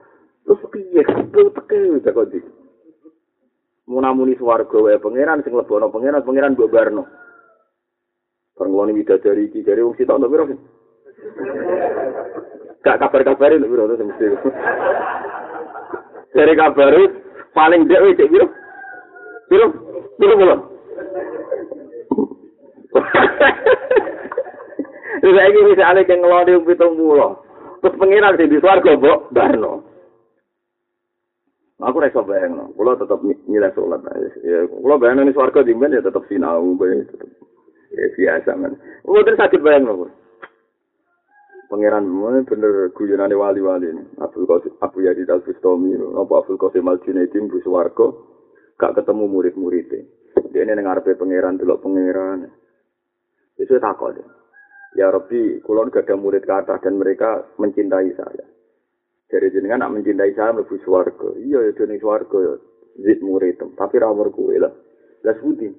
[0.49, 2.41] Terus piye kabeh teke kok iki.
[3.85, 7.05] Munamuni swarga wae pengiran sing lebono pengiran pengiran mbok barno.
[8.55, 10.59] Perngulani widadari iki dari wong sitok piro sih?
[12.87, 14.27] Gak kabar-kabari lho piro to mesti.
[16.35, 16.95] Dari kabar
[17.51, 18.47] paling dek cek piro?
[19.51, 19.67] Piro?
[20.15, 20.57] Piro piro?
[25.25, 27.41] Terus ini misalnya yang ngelodi pitung pulau.
[27.81, 29.81] Terus pengiran di suarga, Bok, Barno.
[31.81, 32.65] Aku rasa bayang, no.
[32.77, 34.05] Kulo tetap nilai sholat.
[34.69, 37.29] Kulo bayang ini suarga di ya tetap sinau, bayang tetap.
[37.95, 38.75] Ya biasa man.
[39.07, 40.11] Oh, terus sakit bayang loh.
[41.71, 44.03] Pangeran mana bener guyonan wali-wali ini.
[44.21, 48.07] Abdul Qasim Abu Yazid Al Bustami, apa Abdul Qasim Al Junaidim bu Suwargo,
[48.77, 50.05] gak ketemu murid-muridnya.
[50.53, 52.47] Dia ini ngarepe pangeran dulu pangeran.
[53.59, 54.19] Itu takut.
[54.95, 58.47] Ya Rabbi, kulon gak ada murid kata dan mereka mencintai saya.
[59.27, 61.35] Jadi jenengan nak mencintai saya lebih suwargo.
[61.39, 62.55] Iya ya suwargo ya.
[63.03, 64.71] Zid murid, tapi rawar kue lah.
[65.27, 65.75] Lah sebutin.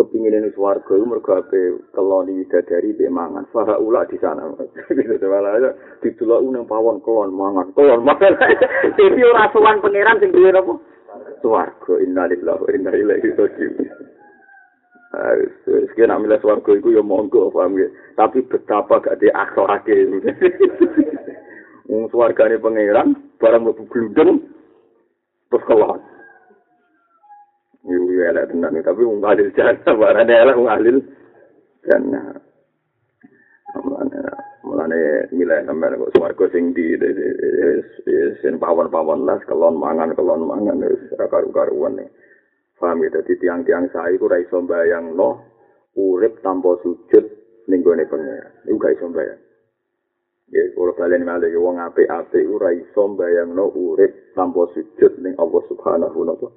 [0.00, 4.48] Kepingin ini suarga itu mereka ape kelon widadari be mangan faha ulah di sana
[4.96, 8.32] gitu malah aja ditulak unang pawon kelon mangan kelon mangan
[9.30, 10.74] ora sowan pangeran sing duwe apa
[11.40, 13.88] swarga innalillahi wa inna ilaihi raji'un.
[15.66, 17.88] Wis kena milih swarga iku ya monggo paham ya.
[18.14, 19.96] Tapi betapa gak di akhlake.
[21.90, 24.46] Wong swargane pangeran barang mlebu glundeng
[25.50, 25.98] terus keluar.
[27.80, 30.98] Iku ya elek tenan tapi wong alil jannah barane elek wong alil
[31.88, 32.36] jannah.
[34.60, 36.92] Mulane milih sampeyan kok swarga sing di
[38.44, 42.04] sing pawon-pawon las kelon mangan kelon mangan wis ora karu-karuan.
[42.80, 45.44] Paham ya, jadi tiang-tiang saya itu raiso bayang no,
[46.00, 47.24] urip tanpa sujud
[47.68, 48.56] ning gone pengeran.
[48.64, 49.36] Iku gak iso bayang.
[50.48, 55.36] Ya, kalau kalian malah wong ape ape itu raiso bayang no, urip tanpa sujud ning
[55.36, 56.48] Allah subhanahu wa ta'ala.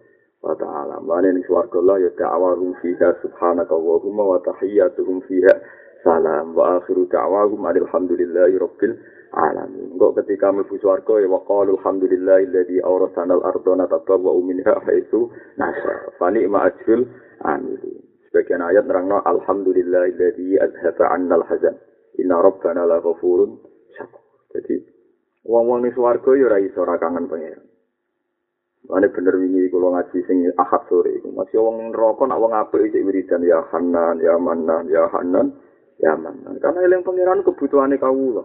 [0.43, 5.55] Mana ning suarga Allah ya da'awahum fiha subhanaka wa huma wa tahiyyatuhum fiha
[6.03, 8.91] salam wa akhiru da'awahum alhamdulillahi rabbil
[9.39, 9.95] alamin.
[9.95, 16.11] Engko ketika mlebu swarga ya waqalu alhamdulillahilladzi awrasana al-ardha natabawwa'u minha haitsu nasha.
[16.19, 17.07] Fani ma ajrul
[17.47, 18.03] amilin.
[18.27, 21.79] Sebagian ayat nerangno alhamdulillahilladzi azhaba 'anna al-hazan.
[22.19, 23.63] Inna rabbana la ghafurun
[23.95, 24.21] syakur.
[24.59, 24.75] Jadi
[25.47, 27.72] wong-wong ning swarga ya ora iso ora kangen pangeran.
[28.83, 31.31] Mane bener wingi kula ngaji sing ahad sore iku.
[31.31, 35.55] Masih wong neraka nak wong apik iki wiridan ya Hanan, ya Manan, ya Hanan,
[36.03, 36.59] ya Manan.
[36.59, 38.43] Karena eling pangeran kebutuhane kawula.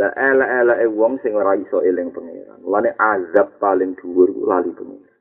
[0.00, 2.56] Lah elek-eleke wong sing ora iso eling pangeran.
[2.64, 5.18] Mulane azab paling dhuwur ku lali pangeran.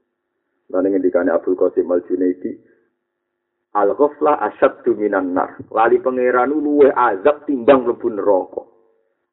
[0.71, 2.53] Lan ngendikane Abdul Qasim Al-Junaidi,
[3.75, 5.59] Al-ghaflah asyaddu minan nar.
[5.69, 8.63] Lali pangeran luwe azab timbang mlebu neraka.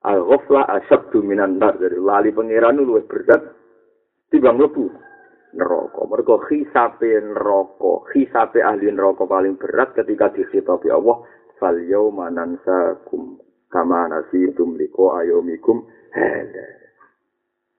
[0.02, 1.78] Al-ghaflah asyaddu minan nar.
[1.80, 3.65] Jadi lali pangeran luwe berat
[4.30, 4.90] timbang mlebu
[5.56, 6.00] neraka.
[6.10, 11.24] Mergo khisape neraka, khisape ahli neraka paling berat ketika dikhitabi Allah,
[11.56, 13.40] "Fal yauma nansakum
[13.72, 16.66] kama nasitum liko ayomikum hele.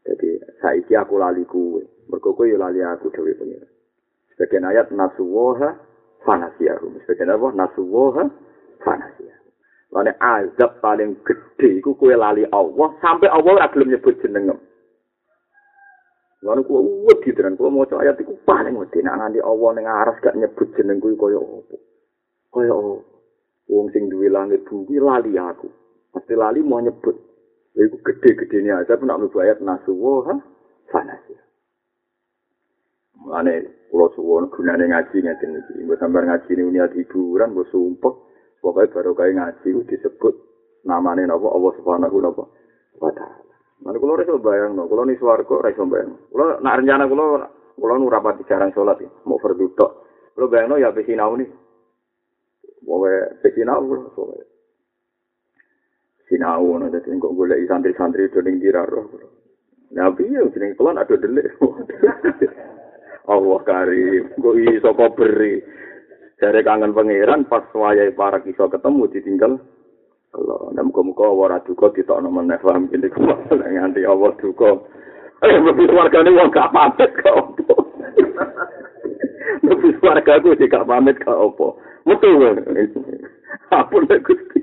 [0.08, 1.84] Jadi saiki aku lali kuwe.
[2.08, 3.68] Mergo kowe lali aku dhewe pengiran.
[4.32, 5.76] Sebagian ayat nasuwoha
[6.24, 7.04] fanasiyahum.
[7.04, 7.48] Sebagian apa?
[7.52, 8.24] Nasuwoha
[8.88, 9.52] fanasiyahum.
[9.92, 14.16] Lane azab paling gede iku kowe lali Allah sampai Allah ora gelem nyebut.
[16.46, 20.22] Lalu kuwi wedi tenan kuwi maca ayat iku paling wedi nek nganti Allah ning aras
[20.22, 21.78] gak nyebut jeneng kuwi apa.
[22.54, 22.94] Kaya apa?
[23.68, 25.68] Wong sing duwe langit bumi lali aku.
[26.14, 27.18] Mesti lali mau nyebut.
[27.78, 30.34] Iku gede-gede ini aja pun nak mlebu ayat nasuwa ha
[30.90, 31.34] fanasi.
[33.22, 33.54] Mulane
[33.90, 35.86] kula suwon gunane ngaji ngeten iki.
[35.86, 38.14] Mbok sampeyan ngaji ini niat hiburan, mbok sumpah.
[38.62, 40.34] Pokoke baru kaya ngaji disebut
[40.86, 42.18] namane napa Allah Subhanahu
[42.98, 43.47] wa taala.
[43.84, 46.18] Mana kula iso bayang no, kula ni swarga ora iso bayang.
[46.34, 47.46] Kula nak rencana kula
[47.78, 49.92] kula nu rapat jarang salat ya, mau tok.
[50.34, 51.46] Kula bayang no ya pe sinau ni.
[52.82, 54.38] Pokoke pe sinau kula
[56.28, 59.08] sinau ngono dadi kok golek santri-santri do ning diraro.
[59.96, 61.56] Nah piye jeneng kula ada delik.
[63.28, 65.60] Allah karim, kok iso kok beri.
[66.38, 69.54] Jare kangen pangeran pas wayahe para iso ketemu ditinggal.
[70.36, 74.76] Allah, muga-muga ora duka ditokno meneh paham kene kok nganti Allah duka.
[75.46, 77.76] Eh, mesti wargane wong gak pamit kok opo.
[79.62, 81.78] Mesti warga ku gak pamit kok opo.
[82.10, 82.32] Metu.
[83.70, 84.60] Apa nek Gusti?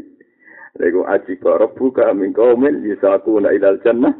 [0.80, 4.16] Lego aji karo buka min kaumin yisaku na ilal jannah.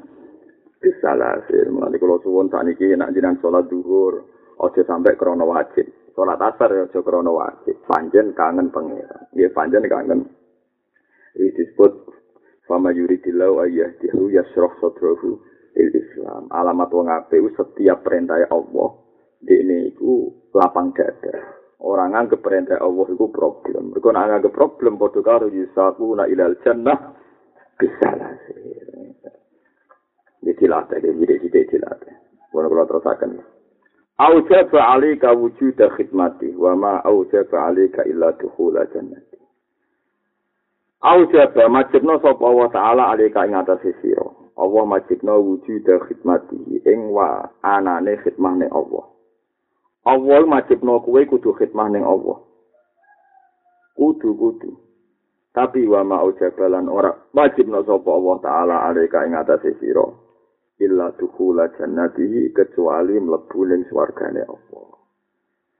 [0.78, 1.72] Bisalasir.
[1.72, 4.28] Mulai kalau suwon saat ini nak jinan sholat duhur.
[4.60, 5.88] Ojo sampai krono wajib.
[6.14, 7.74] Sholat asar ya ojo krono wajib.
[7.88, 9.26] Panjen kangen pangeran.
[9.34, 10.28] Iya panjen kangen.
[11.34, 11.92] Ini disebut
[12.64, 15.36] Fama yuridillahu ayah dihu yasroh sodrohu
[15.76, 16.48] il Islam.
[16.48, 18.90] Alamat wong ape setiap perintah Allah.
[19.44, 21.60] Di ini itu lapang dada.
[21.84, 23.92] Orang anggap perintah Allah itu problem.
[23.92, 27.12] Mereka nak anggap problem padha karo yusaku na ilal jannah
[27.76, 28.72] bisa lah sih.
[30.44, 32.14] Jadi latih, jadi jadi latih.
[32.48, 33.30] Kalau terus akan.
[34.14, 38.88] Aujaba alika wujud khidmati wa ma aujaba alika illa dukhula
[41.04, 44.24] Aujaba majibna sapa Allah taala alika ing atas sira.
[44.56, 49.04] Allah majibna wujud khidmati ing wa anane khidmahne Allah.
[50.08, 52.40] Allah majibno kuwe kudu khidmah ning Allah.
[54.00, 54.80] Kudu kudu.
[55.52, 60.08] Tapi wa ma jabalan ora wajibno sapa Allah taala alika ing atase sira.
[60.80, 64.88] Illa dukhula jannatihi kecuali mlebu ning swargane Allah.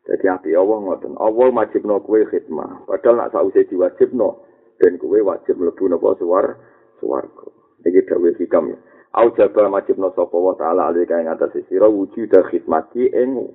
[0.05, 1.17] Jadi api Allah ngoten.
[1.17, 2.85] Allah wajibno kuwe khidmah.
[2.85, 6.57] Padahal nak sause diwajibno dan kuwe wajib mlebu napa suwar
[7.01, 7.45] swarga.
[7.85, 8.77] Iki dawuh hikam ya.
[9.15, 13.47] Au jabal wajibno sapa wa taala alika ing atase sira wujud khidmati ing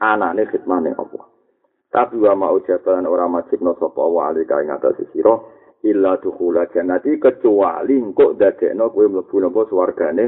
[0.00, 1.26] anane khidmah ning Allah.
[1.92, 5.36] Tapi wa ma ujaban ora majibno sapa wa alika ing atas sira
[5.82, 10.24] illa dukhula jannati kecuali engko dadekno kowe mlebu napa swargane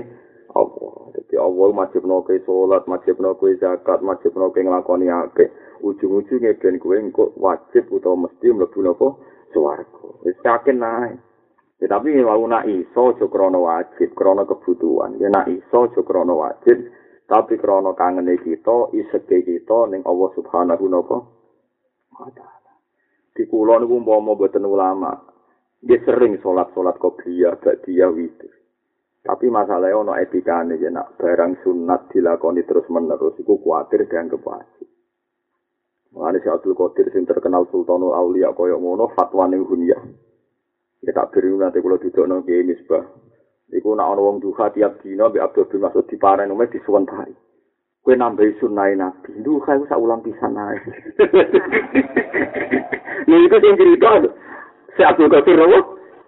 [0.52, 0.92] Allah.
[1.16, 5.08] Gusti Allah wajibno kowe salat, wajibno kowe zakat, wajibno kowe nglakoni.
[5.82, 9.16] Ujung-ujunge ben kowe engko wajib utawa mesti mlebu napa
[9.52, 10.08] swarga.
[10.26, 11.12] Wis yakin nae.
[11.82, 15.18] Ya, tapi wau nak iso aja krana wajib, krana kebutuhan.
[15.18, 16.78] Ya nak iso aja krana wajib,
[17.26, 22.72] tapi krana kangene kita, iseke kita ning Allah Subhanahu wa taala.
[23.34, 25.10] Di kula niku umpama boten ulama,
[25.82, 28.52] nggih sering salat-salat qobliyah, ba'diyah witir.
[29.22, 34.91] Tapi masalahnya ono etikane ya nak barang sunat dilakoni terus menerus iku kuatir dianggap wajib.
[36.12, 40.00] Mulane si Abdul Qadir sing terkenal Sultanul Aulia kaya ngono fatwa ning hunyah.
[41.02, 43.00] Ya tak beri nanti kalau duduk nang kiai misbah.
[43.72, 47.32] Iku nak ana wong duha tiap dina mbek Abdul bin Mas'ud diparani nomor disuwentari.
[48.04, 49.40] Kowe nambahi sunai nabi.
[49.40, 50.76] Duha sak ulang pisan ae.
[53.32, 54.28] Lha iku sing cerita.
[54.92, 55.80] Si Abdul Qadir apa?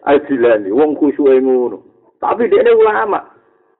[0.04, 1.84] Al-Jilani, wong khusyuke ngono.
[2.16, 3.20] Tapi dia ulama.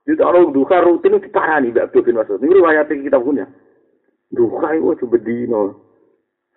[0.05, 2.37] Jadi orang duha rutin itu diparani mbak Abdul bin Mas'ud.
[2.37, 3.49] Ini riwayat kita punya.
[4.29, 5.84] Duha itu coba dino.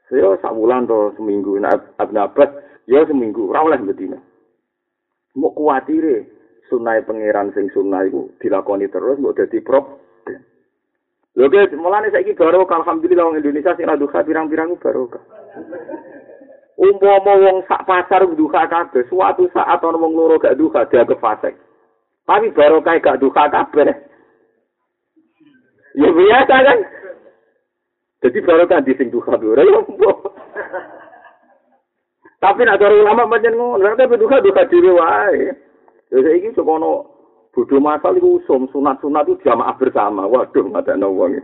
[0.09, 1.61] Saya sak bulan atau seminggu.
[1.61, 2.49] Nah, Abn Abbas,
[2.89, 3.53] ya seminggu.
[3.53, 4.17] Rawlah betina.
[5.39, 6.27] mau kuatire
[6.67, 10.03] sunai pangeran sing sunai iku dilakoni terus mbok dadi prop
[11.39, 15.23] Lho guys, mulane saiki baru alhamdulillah wong Indonesia sing duha pirang-pirang barokah.
[16.75, 21.55] Umpama wong sak pasar duha kabeh, suatu saat ana wong loro gak duha dia fasik.
[22.27, 23.87] Tapi barokah gak duha kabeh.
[25.95, 26.79] Ya biasa kan?
[28.19, 29.79] Jadi barokah di sing duha ora ya
[32.39, 35.51] Tapi nek cara ulama pancen ngono, nek tapi duka duka dhewe wae.
[36.15, 37.11] Ya saiki sekono
[37.51, 40.23] bodho masal iku usum sunat-sunat itu jamaah bersama.
[40.31, 41.35] Waduh, ngadakno wong.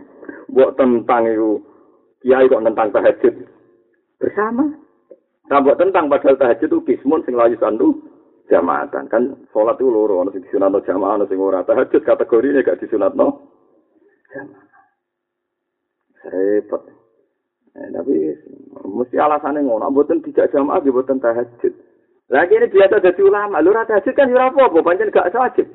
[0.55, 1.59] Mbok tentang iku
[2.23, 3.33] kiai kok tentang tahajud
[4.23, 4.63] bersama.
[5.51, 7.99] Nah, buat tentang padahal tahajud itu kismun sing layu sandu
[8.47, 12.77] jamaatan kan sholat itu loro ono sing disunatno jamaah ono sing ora tahajud kategorine gak
[12.81, 13.41] disunatno
[14.33, 14.64] jamaah
[16.29, 16.95] repot
[17.75, 18.15] Eh, tapi
[18.87, 21.73] mesti alasannya ngono, buatan tidak jamaah, buatan tahajud.
[22.31, 25.67] Lagi ini biasa jadi ulama, lu rata tahajud kan jurah apa, pancen gak wajib.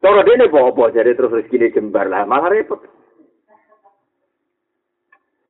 [0.00, 2.80] Cara dia ini apa, jadi terus rezeki ini jembar lah, malah repot.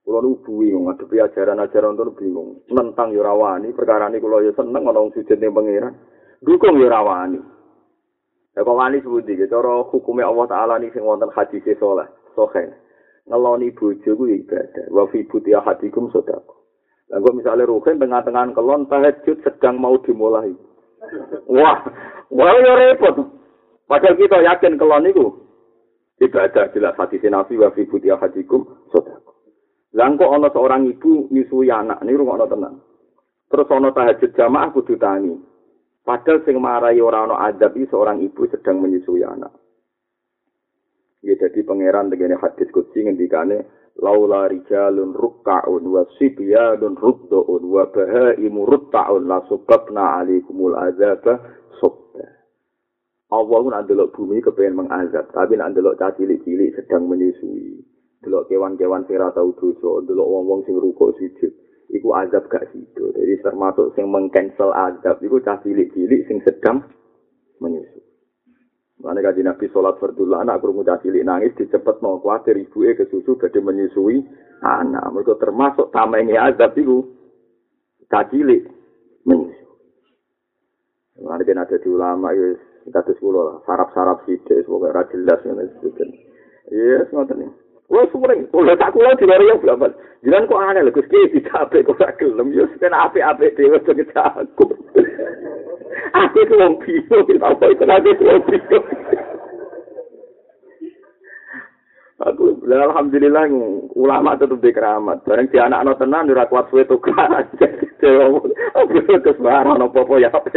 [0.02, 2.58] Kulo nu bingung ngadepi ajaran-ajaran itu bingung.
[2.66, 5.94] Nentang yo rawani, perkara ini kulo yo seneng ana wong sujud ning pangeran.
[6.42, 7.38] Dukung yo rawani.
[8.58, 12.74] Ya kok wani sebut iki cara hukume Allah taala ning sing wonten hadis saleh, sahih.
[13.28, 14.86] Ngeloni bojo ku ibadah.
[14.88, 16.56] Wa fi buti ahadikum sedekah.
[17.10, 20.54] Lah kok misale ruhen tengah-tengah kelon tahajud sedang mau dimulai.
[21.50, 21.82] Wah
[22.30, 23.16] wah ya repot.
[23.90, 25.26] Padahal kita yakin kelon itu
[26.22, 28.62] ibadah jelas hati nabi wa fi buti ahadikum
[28.94, 29.34] sedekah.
[29.90, 32.78] Lah kok ana seorang ibu nyusui anak ini rumah tenang
[33.50, 35.34] terus ana tahajud jamaah kudu tangi.
[36.06, 39.50] Padahal sing marai ora ana adab seorang ibu sedang menyusui anak
[41.20, 43.68] Ya jadi pangeran dengan hadis kutsi ngendikane
[44.00, 51.36] laula rijalun rukka'un wa sibyanun ruddu'un wa bahaimu rutta'un la subabna alaikumul azaba
[51.76, 52.24] subba.
[53.30, 57.84] Allah pun andelok bumi kepengen mengazab, tapi nak andelok cilik-cilik sedang menyusui.
[58.20, 61.52] Delok kewan-kewan sing ora tau dosa, delok wong-wong sing rukuk sujud.
[61.90, 63.10] Iku azab gak sido.
[63.12, 66.84] Jadi termasuk sing mengcancel azab iku cilik-cilik sing sedang
[67.60, 68.09] menyusui.
[69.00, 73.08] Mana kaji Nabi sholat fardullah anak kurung udah cilik nangis dicepet mau khawatir ibu ke
[73.08, 74.20] susu gede menyusui
[74.60, 75.08] anak.
[75.16, 77.08] Mereka termasuk tamengnya azab itu
[78.12, 78.68] cilik
[79.24, 79.56] menyusui.
[81.24, 82.56] Mana kan ada di ulama ya
[82.92, 86.08] kata sekolah lah sarap-sarap sih semoga jelas yang disebutkan.
[86.68, 87.50] Iya semua nih.
[87.90, 89.90] Wah sumring, kalau tak kulo di luar yang berapa?
[90.22, 92.54] Jangan kok aneh lah, kuski di capek kok tak gelem.
[92.54, 94.78] Yo sepen ape-ape dewa sebagai aku.
[96.10, 98.86] Aku itu wong bingung, apa itu lagi wong bingung.
[102.20, 103.48] Aku alhamdulillah
[103.96, 105.24] ulama tetap di keramat.
[105.24, 107.48] Barang di anak anak tenan ora kuat suwe tukar.
[108.76, 108.92] Aku
[109.24, 110.52] terus barang apa-apa ya apa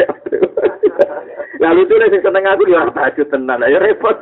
[1.64, 3.64] Lalu itu nih seneng aku di orang tahajud tenan.
[3.64, 4.12] Ayo repot.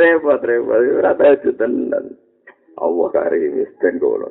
[0.00, 2.12] repot repot ora tahajud tenan.
[2.76, 4.28] Allah karim wis ben kono.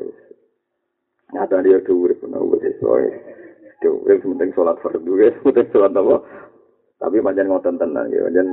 [1.34, 2.78] Nyata dia dhuwur pun wis
[3.86, 4.22] sesuai.
[4.22, 6.16] Dhuwur penting salat fardu wis penting salat apa.
[6.98, 8.48] Tapi pancen ngoten tenan ya pancen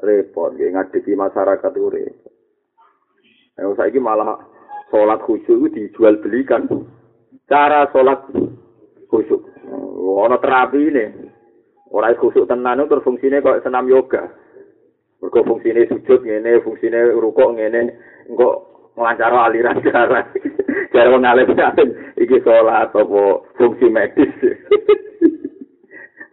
[0.00, 2.08] repot nggih ngadepi masyarakat repot.
[3.60, 4.40] Ayo saiki malah
[4.88, 6.64] salat khusyuk itu dijual belikan.
[7.44, 8.24] Cara salat
[9.12, 9.44] khusyuk.
[10.02, 11.04] Ono terapi ini.
[11.92, 14.32] Ora khusyuk tenan itu fungsinya kok senam yoga.
[15.20, 17.94] Mergo fungsine sujud ngene, fungsine rukuk ngene,
[18.26, 20.26] engko nglancar aliran darah.
[20.92, 21.48] Cara wong alim
[22.20, 23.22] iki salat apa
[23.56, 24.32] fungsi medis.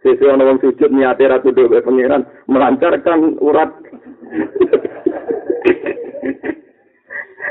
[0.00, 3.68] Sesuai ana wong sujud niate ra tunduk ke pangeran melancarkan urat.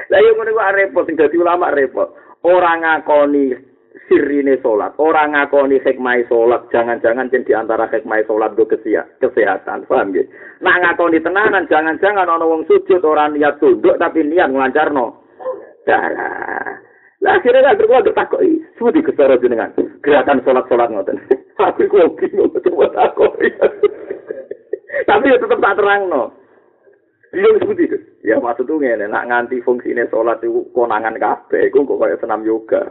[0.09, 2.09] Lah yo ngene kok repot sing dadi ulama repot.
[2.41, 3.68] Ora ngakoni
[4.09, 10.09] sirine salat, ora ngakoni hikmah salat, jangan-jangan yen di antara hikmah salat go kesehatan, paham
[10.09, 10.25] nggih?
[10.65, 15.21] Nak ngakoni tenanan, jangan-jangan ana wong sujud ora niat tunduk tapi niat nglancarno
[15.85, 16.89] darah.
[17.19, 21.19] Lah akhirnya kan terus ada takoi, semua di kesara jenengan gerakan sholat sholat ngoten.
[21.67, 23.51] Aku kok bingung coba takoi.
[25.09, 26.31] Tapi ya tetap tak terang no.
[27.35, 27.99] Bingung itu.
[28.23, 32.87] Ya maksud tuh nak nganti fungsinya sholat itu konangan kabeh, itu kok kayak senam yoga.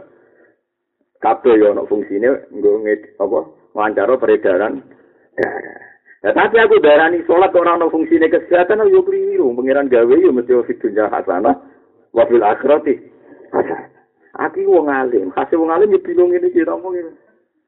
[1.19, 3.43] Kabeh ya no fungsinya, nggak ngit apa,
[3.75, 4.79] wawancara peredaran
[5.35, 5.83] darah.
[6.19, 9.51] Tapi aku darani sholat orang no fungsinya kesehatan, yo keliru.
[9.51, 11.59] Pengiran gawe yo mesti fit dunia hasanah,
[12.15, 13.03] wabil akhirati.
[14.39, 17.11] Aku wong alim, kasih wong alim ya bingung ini iki ngomong ini.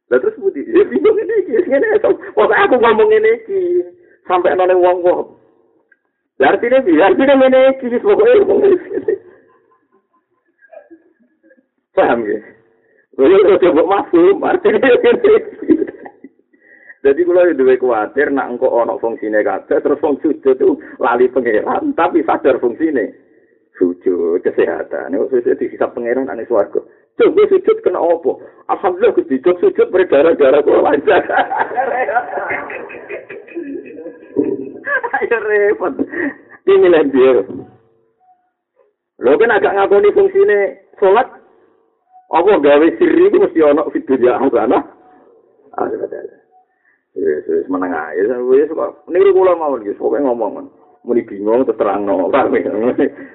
[0.08, 2.00] Lah terus budi, ya bingung ini iki, ngene.
[2.40, 3.60] Wong aku ngomong ini iki
[4.32, 5.36] sampai nang wong wong.
[6.40, 7.04] Lah artine piye?
[7.04, 8.32] Artine ngene iki wis pokoke.
[11.92, 12.40] Paham ya?
[13.22, 15.36] Kulo terus coba masuk, iki.
[17.06, 21.30] Jadi kalau itu duwe kuatir, nak engkau ono fungsine kabeh, terus fungsi sujud itu lali
[21.30, 23.14] pangeran, tapi sadar fungsine.
[23.82, 25.18] sujud kesehatan.
[25.18, 26.78] Ini sujud sisa pangeran ane suarga.
[27.18, 28.32] Coba sujud kena apa?
[28.70, 29.26] Alhamdulillah gue
[29.58, 31.24] sujud berdarah-darah gue lancar.
[35.18, 35.94] Ayo repot.
[36.70, 37.42] Ini dia.
[39.22, 41.41] Lo kan agak ngakoni fungsine sholat.
[42.32, 44.80] Apa gawe siri itu mesti ono video ya sana.
[45.76, 46.20] Ah, ada.
[47.12, 48.24] Ya, wis meneng ae.
[48.24, 50.72] Wis kok niru kula mawon iki, pokoke ngomong.
[51.02, 52.54] muni bingung terang no enggak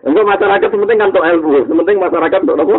[0.06, 2.76] masyarakat penting kan untuk ilmu penting masyarakat untuk apa?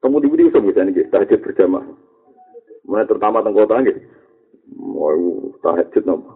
[0.00, 1.84] Kamu di video bisa nih tahajud berjamaah.
[2.84, 3.96] Mulai terutama tentang kota nih
[4.76, 6.32] mau tahajud nopo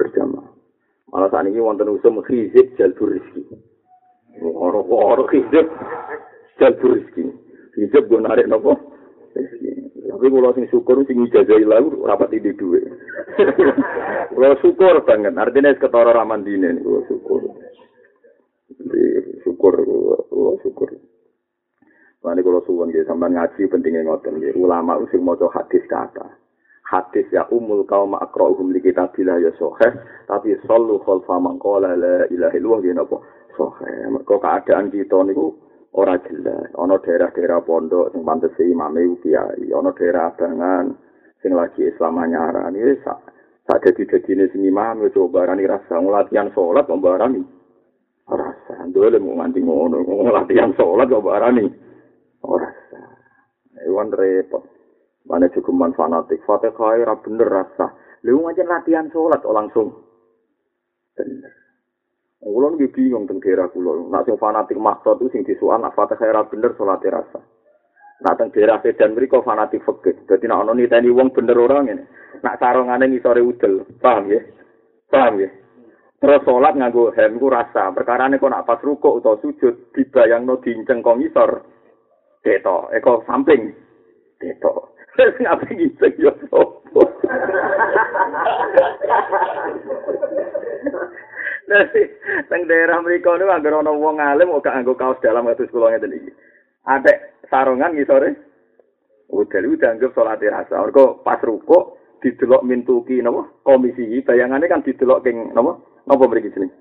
[0.00, 0.48] berjamaah.
[1.12, 3.44] Malah saat ini wonten usum hizib jalbur rizki
[4.38, 5.66] orang hizib
[6.60, 7.24] jalbur rizki
[7.76, 8.78] hizib gue narik nopo
[10.10, 12.82] Tapi kalau sing syukur sing ijazah lalu rapat ide duwe.
[14.36, 17.40] Kalau syukur banget, artinya ketara raman dine nih kalau syukur.
[18.68, 19.04] Jadi
[19.46, 19.74] syukur,
[20.28, 20.92] kalau syukur.
[22.20, 24.60] Nanti kalau suwon gitu, sampai ngaji pentingnya ngoten gitu.
[24.60, 26.36] Ulama sing mau hadis kata.
[26.84, 29.88] Hadis ya umul kaum akrohum li kita bila ya sohe.
[30.28, 33.16] Tapi solu khalfa mangkola la ilahi luah gitu apa.
[33.60, 33.92] Sohe.
[34.08, 35.36] Mereka keadaan kita nih
[35.92, 36.72] ora jelas.
[36.80, 40.96] Ana daerah-daerah pondok sing pantes imame kiai, ana daerah abangan
[41.44, 43.20] sing lagi Islam anyarani wis sak
[43.68, 47.44] sak dadi-dadine sing imam coba barani rasa latihan salat kok barani.
[48.24, 50.00] Rasa ndole mau nganti ngono,
[50.32, 51.68] latihan salat kok barani.
[52.40, 53.02] Rasa.
[53.84, 54.64] Ewan repot.
[55.28, 57.92] Mana cukup fanatik, fatihah ora bener rasa.
[58.24, 59.92] Lu ngajen latihan sholat oh langsung
[61.12, 61.59] bener.
[62.40, 64.08] Kulo nggih bingung teng daerah kulo.
[64.08, 67.36] Nak sing fanatik maksud itu sing disuan nak Fatihah ora bener salat rasa.
[68.24, 70.24] Nak teng daerah Sedan mriku fanatik fikih.
[70.24, 72.08] Dadi nak ono niteni wong bener ora ngene.
[72.40, 73.84] Nak sarungane ngisore udel.
[74.00, 74.40] Paham ya?
[75.12, 75.52] Paham ya?
[76.16, 77.92] Terus salat nganggo hem ku rasa.
[77.92, 81.60] Perkarane kok nak pas rukuk utawa sujud dibayangno dinceng kok ngisor.
[82.40, 83.68] Deto, eko samping.
[84.40, 84.96] Deto.
[85.44, 87.04] Ngapain gitu ya sopo.
[92.50, 96.18] Teng daerah mriku niku anggere ana wong alim kok nganggo kaos dalam atus kula ngeten
[96.18, 96.30] iki.
[96.90, 98.34] Adek sarungan ngisore.
[99.30, 100.82] Udah lu dianggap sholat rasa.
[100.82, 105.78] Mergo pas ruko didelok mintuki napa komisi bayangane kan didelok king napa
[106.10, 106.74] napa mriki jeneng.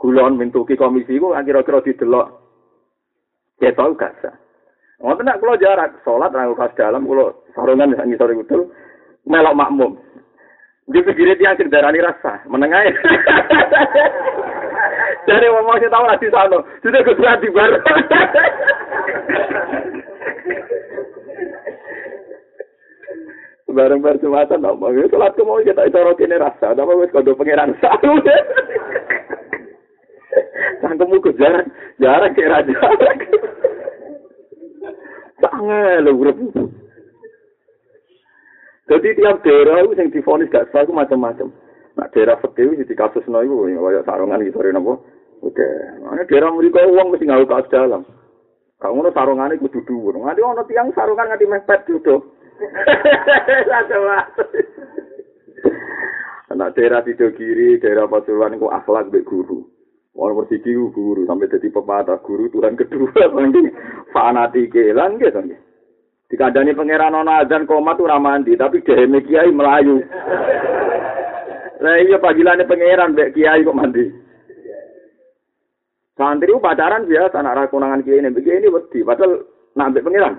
[0.00, 2.26] Kulon mintuki komisi ku kira-kira didelok
[3.60, 4.34] ketok gak sah.
[5.04, 8.72] Ngoten nek kula jarak salat nganggo kaos dalam kula sarungan ngisore utul
[9.28, 9.92] melok makmum.
[10.84, 12.84] Di pinggir tiang sing darani rasa, menengah.
[15.24, 17.72] Dari ngomong sih tahu di sana, sudah kesulitan di bar.
[23.74, 27.74] Bareng bar jumatan, no, mau sholat mau kita itu roti rasa, tapi wes kado pangeran
[27.82, 28.22] satu.
[30.84, 31.66] Sangkemu ke jarak,
[31.98, 32.78] jarak kayak raja.
[35.42, 36.22] Sangat lu
[38.84, 41.48] Jadi tiap daerah itu yang difonis gak sah itu macam-macam.
[41.96, 45.00] Nah daerah fakir itu di kasus no itu, kayak sarungan gitu, hari nopo.
[45.40, 45.68] Oke,
[46.04, 48.02] mana daerah mereka uang mesti nggak kaos dalam.
[48.80, 52.22] Kamu no sarungan itu duduk, nanti ono tiang sarungan nggak mepet duduk.
[56.54, 59.66] Nah daerah tidur kiri, daerah pasuruan itu akhlak be guru.
[60.14, 63.10] Wong bersiki guru sampai jadi pepatah guru Tuhan kedua,
[64.14, 65.42] fanatik lan gitu.
[66.30, 70.00] Dikandani pangeran ana azan komat ora mandi, tapi dhewe kiai melayu.
[71.84, 74.08] Lah iya panggilannya pangeran mbek kiai kok mandi.
[76.16, 79.44] Santri ku pacaran biasa anak ra konangan kiai ini, kiai ini wedi, padahal
[79.76, 80.34] nak mbek pangeran.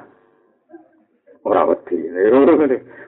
[1.45, 2.01] Ora wedi.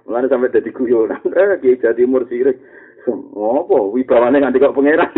[0.06, 2.62] Mulane sampe dadi guyonan, eh kiai Timur sirik.
[3.10, 5.10] Ngopo wibawane nganti kok pangeran.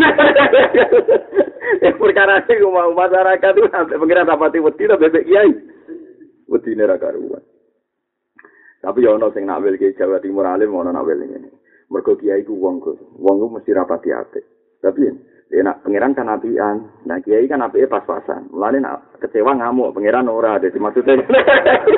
[2.00, 2.64] Perkara sing
[2.96, 5.52] masyarakat itu sampai pangeran rapati wedi to bebek kiai.
[6.50, 7.42] Wedi ra karuan.
[8.82, 11.50] Tapi ya ono sing nak wel Jawa Timur alim ono nak wel ngene.
[11.94, 14.42] Mergo kiai ku wong ku, wong ku mesti rapati apik.
[14.82, 15.06] Tapi
[15.54, 18.50] ya nak pangeran kan apian, nah kiai kan apike pas-pasan.
[18.50, 21.22] Mulane nak kecewa ngamuk, pangeran ora ada maksudnya.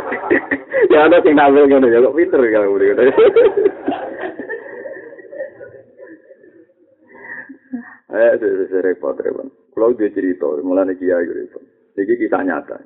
[0.93, 2.85] ya ono sing nak ngene ya kok pinter ya ngono.
[8.13, 9.49] Eh, saya repot, repot.
[9.73, 11.65] Kalau dia cerita, mulai kiai repot.
[11.97, 12.77] Ini kisah nyata.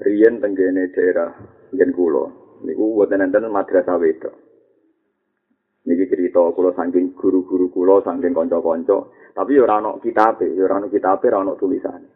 [0.00, 1.36] Rian tenggene daerah,
[1.74, 2.42] Rian kulo.
[2.62, 4.34] niku wonten enten madrasah wedok.
[5.82, 11.26] Niki cerita kula saking guru-guru kula saking kanca-kanca, tapi ora ana kitabe, ora ana kitabe,
[11.26, 12.06] ora ana tulisane.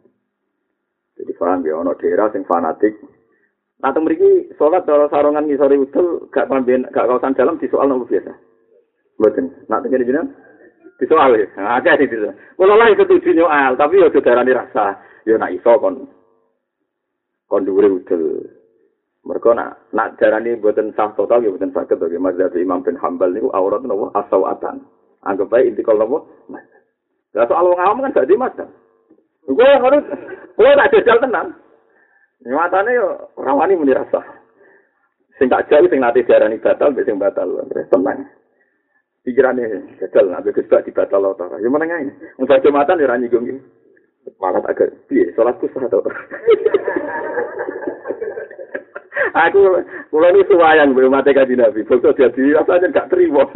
[1.18, 2.94] Jadi paham ya ana daerah sing fanatik.
[3.82, 7.90] Nah, teng mriki salat dalam sarungan ngisore udel gak pamben gak kawasan dalam di soal
[7.90, 8.32] nopo biasa.
[9.20, 9.68] Mboten.
[9.68, 10.32] Nak teng kene jenengan
[10.96, 11.44] di soal ya.
[11.60, 12.16] Nah, akeh iki.
[12.56, 14.96] Kula lah setuju nyoal, tapi yo darani rasa.
[15.28, 16.06] Yo nak iso kon
[17.46, 18.22] kon dhuwure udel.
[19.26, 23.34] Mereka nak nak darani buatan sah total ya buatan sakit bagi mazhab Imam bin Hambal
[23.34, 24.86] niku aurat nopo asawatan.
[25.26, 26.18] Anggap baik inti kalau nopo.
[27.34, 28.70] Lah soal wong awam kan gak di mazhab.
[29.50, 30.04] Gue harus
[30.54, 31.48] gue tak jajal tenang.
[32.46, 34.22] Nyatane yo rawani muni rasa.
[35.42, 37.50] Sing tak jauh sing nanti darani batal mbek sing batal
[37.90, 38.30] tenang.
[39.26, 41.58] Pikirane jajal nek wis gak dibatal ora.
[41.58, 42.06] Ya meneng ae.
[42.38, 43.58] Wong Jumatan yo ra nyinggung.
[44.36, 46.02] Malah agak piye salatku sah to.
[49.36, 49.60] aku
[50.10, 51.86] kula ni suwayang mbek mate kanjeng Nabi.
[51.86, 53.46] Bokso dadi rasane gak trimo.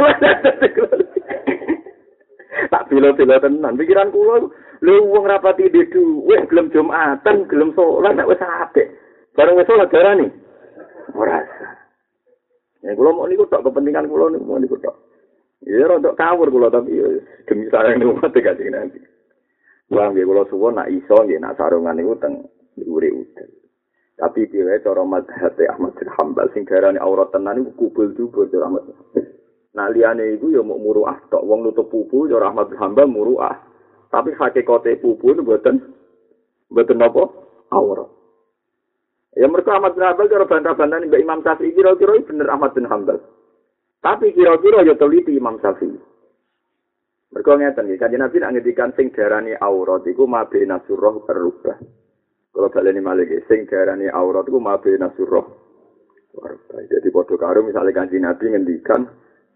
[2.70, 4.46] tak bilo-bilo tenan pikiran kula
[4.80, 8.86] lho wong rapati di duwe gelem Jumatan, gelem salat nek wis apik.
[9.34, 10.26] Bareng wis salat darani.
[11.12, 11.42] Ora.
[12.80, 14.96] Ya kula mau niku tok kepentingan kula niku mau niku tok.
[15.66, 16.96] Ya rodok kawur kula tapi
[17.44, 19.09] demi sayang niku mate kanjeng Nabi.
[19.90, 22.46] Wah, nggih kula suwun nak iso nggih nak sarungan niku teng
[22.78, 23.50] dhuwure udan.
[24.20, 28.68] Tapi piye cara madhab Ahmad bin Hambal sing garane aurat tenan iku kubul dubur cara
[28.68, 28.86] Ahmad.
[29.74, 33.56] Nah liyane iku ya mau muruah tok wong nutup pupu cara Ahmad bin Hambal muruah.
[34.12, 35.80] Tapi hakikate pupu mboten
[36.68, 37.22] mboten apa
[37.74, 38.10] aurat.
[39.40, 43.18] Ya mereka Ahmad bin Hambal cara bantah-bantah Mbak Imam Syafi'i kira-kira bener Ahmad bin Hambal.
[44.04, 46.09] Tapi kira-kira ya teliti Imam Syafi'i.
[47.30, 51.78] Mereka ngeten iki, kanjeng Nabi nak ngendikan sing darani aurat iku mabena surah berubah.
[52.50, 55.46] Kalau balik ini malah sing darani aurat itu mabe nasuroh.
[56.90, 59.06] Jadi podo karo misalnya kanji nabi ngendikan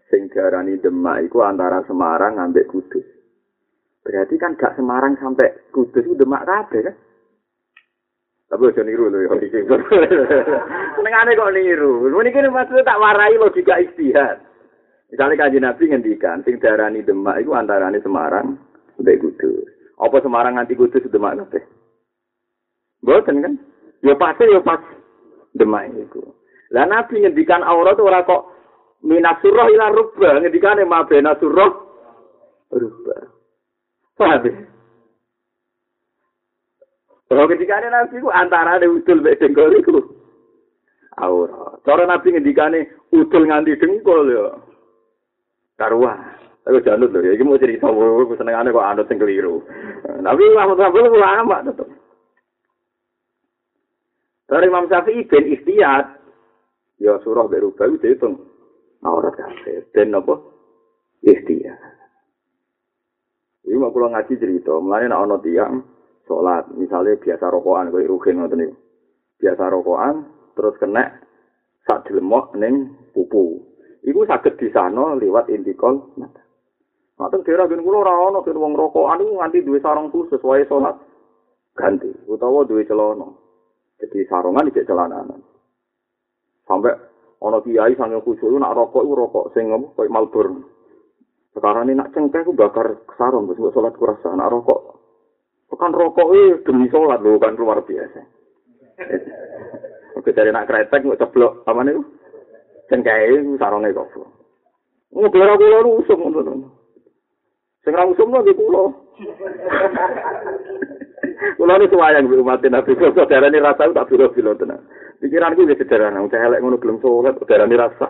[0.07, 3.03] sing darani demak itu antara Semarang ambek Kudus.
[4.03, 6.95] Berarti kan gak Semarang sampai Kudus itu demak kabeh kan?
[8.45, 9.31] Tapi aja niru lho ya.
[10.95, 12.07] Senengane kok niru.
[12.07, 14.39] Niki maksudnya tak warai logika istihad.
[15.15, 18.59] Misalnya kanji nabi ngendikan sing darani demak itu antarane Semarang
[18.99, 19.63] ambek Kudus.
[19.95, 21.63] Apa Semarang nganti Kudus demak kabeh?
[22.99, 23.55] Boten kan?
[24.03, 24.83] Ya pasti ya pas
[25.55, 26.19] demai itu.
[26.75, 28.51] Lah Nabi ngendikan aurat ora kok
[29.07, 31.71] minasurah ila rubba, ngendikane mabena surah
[32.75, 33.17] rubba.
[34.19, 34.67] Paham ya?
[37.31, 40.03] Kalau ketika Nabi ku antara ada utul mek dengkol iku.
[41.23, 41.79] Aurat.
[41.87, 44.74] Cara Nabi ngendikane utul nganti dengkol ya.
[45.75, 46.19] Karuan.
[46.65, 49.61] Aku janut lho, iki mau cerita, aku senengane kok anut sing keliru.
[50.01, 51.85] Tapi Muhammad Rabbul ulama tetep.
[54.45, 56.05] Dari Imam Syafi'i ben ikhtiyat.
[57.01, 58.29] Ya surah berubah itu itu.
[59.05, 59.85] Aurat kafir.
[59.93, 60.37] Ben apa?
[61.25, 61.81] Ikhtiyat.
[63.65, 64.73] Ini mau pulang ngaji cerita.
[64.77, 65.81] Mulanya nak ono tiang
[66.29, 66.69] sholat.
[66.77, 67.89] Misalnya biasa rokokan.
[67.89, 68.71] Kayak rukin ngoten nih.
[69.41, 70.15] Biasa rokokan.
[70.53, 71.03] Terus kena
[71.89, 73.74] sak dilemok neng pupu.
[74.05, 76.13] Iku sakit di sana lewat intikol.
[76.21, 76.29] Nah,
[77.17, 80.93] daerah ben kula ora ana ben wong rokokan iku nganti duwe sarung khusus wae salat
[81.73, 83.25] ganti utawa duwe celana.
[83.97, 85.41] Jadi sarungan di celananan.
[86.69, 86.93] Sampai
[87.41, 90.47] ono kiai sange khusyuk nak rokok itu rokok sing apa kayak malbur.
[91.55, 94.99] Sekarang ini nak cengkeh aku bakar sarung terus sholat kurasa nak rokok.
[95.71, 98.21] Bukan rokok itu demi sholat loh kan luar biasa.
[100.19, 101.95] Oke dari nak kretek nggak ceblok apa nih?
[102.89, 104.13] Itu sarungnya kok.
[105.15, 106.75] Biar aku lalu usum untuk
[107.85, 108.83] Sing ra usum lho kulo.
[111.55, 114.81] Kula nu suwayang mbek umat Nabi saudara ini rasa tak bilo-bilo tenan.
[115.21, 118.09] Pikiranku wis sederhana, wong elek ngono gelem salat saudara ini rasa.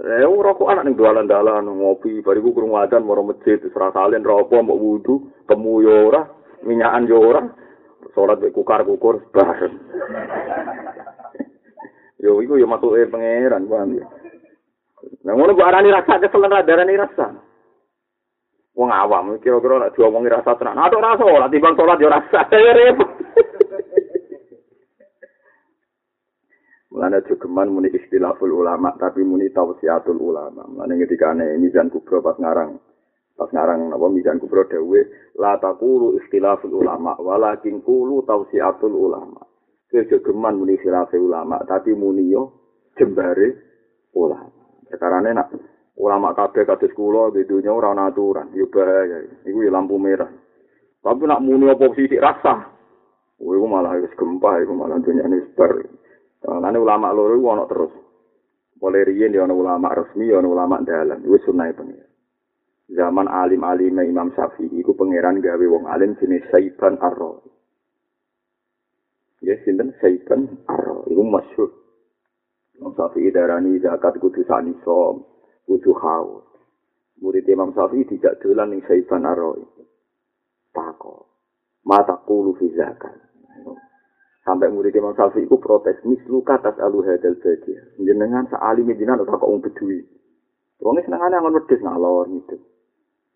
[0.00, 4.72] Eh rokok anak ning dalan-dalan ngopi bariku krungu adzan maro masjid serah salin rokok mau
[4.72, 6.24] wudu temu yo ora
[6.64, 7.44] minyakan yo ora
[8.16, 9.76] salat mek kukar-kukur bareng.
[12.20, 14.06] Yo iku yo matuke pangeran paham ya.
[15.24, 17.50] Nah ngono kok arani rasa kesel ra darani rasa.
[18.80, 22.46] wong awam kira-kira nek diomongi rasa tenan ada rasa ora timbang salat yo rasa
[22.78, 23.10] repot
[26.90, 30.66] Mulane jogeman muni istilahul ulama tapi muni tausiatul ulama.
[30.66, 32.82] Mulane ketika ane mizan kubro pas ngarang
[33.38, 35.06] pas ngarang apa mizan kubro dewe
[35.38, 39.38] la taqulu istilahul ulama walakin qulu tausiatul ulama.
[39.90, 42.54] Ke jogeman muni silafe ulama tapi muni yo
[42.94, 43.58] jembare
[44.14, 44.86] ulama.
[44.86, 45.50] Sekarane nak
[45.98, 49.26] ulama kabeh kados kula di dunya ora ana aturan yo bahaya.
[49.42, 50.30] Iku lampu merah.
[51.02, 52.70] Tapi nak muni apa sithik rasa?
[53.42, 55.74] Iku malah wis gempa iku malah dunya ini bar
[56.40, 57.92] Lan ulama loro iku ana terus.
[58.78, 62.10] Mulai riyen ana ulama resmi ana ulama dalan wis sunah pengen
[62.90, 67.46] zaman alim-alim Imam Syafi'i iku pangeran gawe wong alim jenis Saiban Arro
[69.50, 71.74] Ya sinten Saiban Arro iku masyhur
[72.78, 75.26] Imam Syafi'i darani zakat kudu sanisom
[75.68, 76.48] kudu haus.
[77.20, 79.60] Murid Imam Syafi'i tidak dolan ning Saiban Aroi.
[80.72, 81.28] Tako.
[81.84, 83.20] Mata kulu fi zakat.
[84.40, 87.76] Sampai murid Imam Syafi'i itu protes, mislu katas alu hadal badi.
[88.00, 90.00] Jenengan seali medina atau kok um bedui.
[90.80, 92.56] Wongnya senengannya ngon wedus ngalor gitu.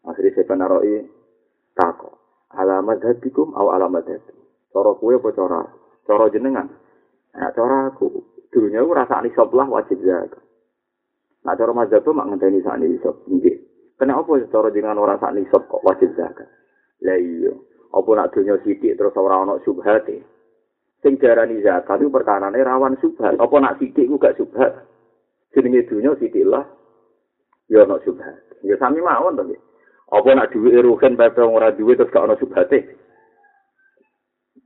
[0.08, 1.04] Akhirnya Saiban Aroi
[1.76, 2.16] tako.
[2.54, 4.40] Alamat hadikum au alamat hadikum.
[4.72, 5.83] Coro kue apa cora?
[6.04, 6.68] Coro jenengan.
[7.34, 8.12] Nah, cora aku.
[8.52, 10.38] Dulunya aku rasa nisab lah wajib zakat.
[11.42, 13.16] Nah, cara mazhab mak ngenteni sak nisab.
[13.26, 13.56] Nggih.
[13.98, 16.46] Kenapa cara jenengan ora sak nisab kok wajib zakat?
[17.02, 17.52] Lah iya.
[17.94, 20.18] Apa nak dunya sithik terus ora ana subhat e?
[20.98, 23.38] Sing diarani zakat itu perkarane rawan subhat.
[23.38, 24.82] Apa nak sithik ku gak subhat?
[25.54, 26.66] Jenenge dunya sithik lah.
[27.70, 28.38] Ya ana subhat.
[28.66, 29.46] Ya sami mawon to,
[30.10, 32.70] Apa nak duwe ruhen pepe ora duwe terus gak ana subhat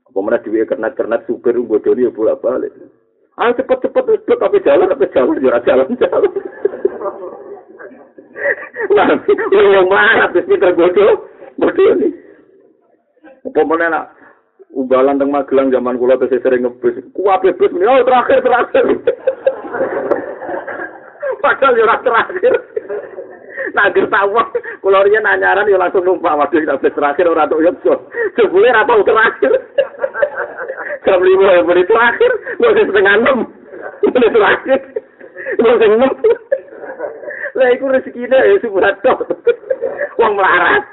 [0.09, 0.13] e?
[0.13, 2.73] Apa mana duwe kernet-kernet super bodoni ya bolak-balik.
[3.39, 6.33] Ayo cepet-cepet wis tapi jalan tapi jalan yo jalan jalan.
[8.89, 9.09] Lah,
[9.53, 11.29] yo mlarat wis pinter bodoh.
[11.61, 12.09] Bodoh ini.
[13.47, 14.05] Apa mana nak
[14.75, 16.99] umbalan teng Magelang zaman kula tesih sering ngebus.
[17.15, 18.85] Kuwabe bus ini oh terakhir terakhir.
[21.39, 22.55] Padahal yo terakhir.
[23.77, 24.49] Nah, gertawa,
[24.81, 26.35] kalau dia nanyaran, ya langsung numpak.
[26.35, 27.79] Waduh, kita terakhir, orang tuh yuk,
[28.35, 29.53] jebule ratau terakhir.
[31.07, 33.39] Jam lima ya menit terakhir mau setengah enam.
[34.13, 34.81] Menit terakhir.
[35.63, 36.13] Mau enam.
[37.59, 39.19] Lah itu rezeki ya sebuah dok
[40.19, 40.85] uang melarat.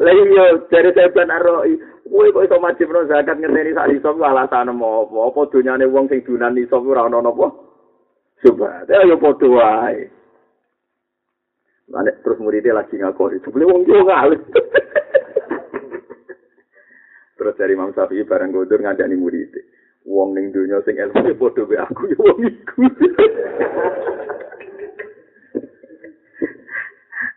[0.00, 1.76] Lah iya dari saya benar roi
[2.06, 4.86] Woi kok iso wajib no zakat ngerti sak iso ku alasan apa?
[5.10, 7.50] Apa dunyane wong sing dunan iso ora ono napa
[8.46, 10.06] coba ya yo padha wae.
[11.90, 14.38] Mane terus muridnya lagi ngakori, sebelum wong yo ngalih.
[17.56, 19.56] Dari Imam Syafi'i bareng godur ngandani murid.
[20.06, 22.84] Wong ning dunya sing ilmu ya padha wae aku ya wong iku.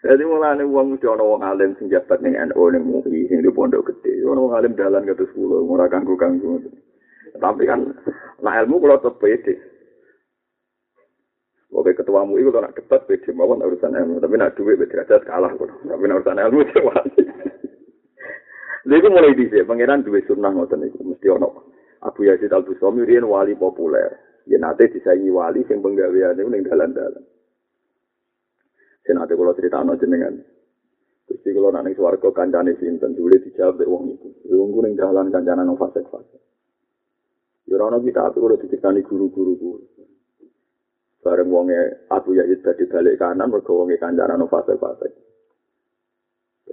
[0.06, 3.50] Jadi mulane wong mesti ana wong alim sing jabat ning NU ning MUI sing di
[3.50, 4.22] pondok gede.
[4.22, 6.62] Ana wong alim dalan kados kula ora kanggo-kanggo.
[7.40, 7.90] Tapi kan
[8.44, 9.54] nah ilmu kula tetep pede.
[11.74, 15.54] Oke ketua MUI kalau nak debat pede mawon urusan ilmu, tapi nak duit beda kalah
[15.54, 15.70] kok.
[15.70, 17.29] Tapi urusan ilmu cewek.
[18.90, 21.46] Lha mulai dhisik pangeran duwe sunah ngoten iku mesti ana.
[22.02, 24.18] Abu Yazid Al Bustami riyen wali populer.
[24.50, 27.22] Ya nate disaingi wali sing penggaweane ning dalan-dalan.
[29.06, 30.42] Senate kula critakno jenengan.
[31.30, 34.28] Gusti kula nang swarga kancane sinten dule dijawab mek wong iku.
[34.58, 36.42] Wong ning dalan kancane nang fase-fase.
[37.70, 39.70] Ya ora kita aku kula dicekani guru-guru ku.
[41.22, 45.14] Bareng wonge Abu Yazid dadi balik kanan mergo wonge kancane nang fase-fase.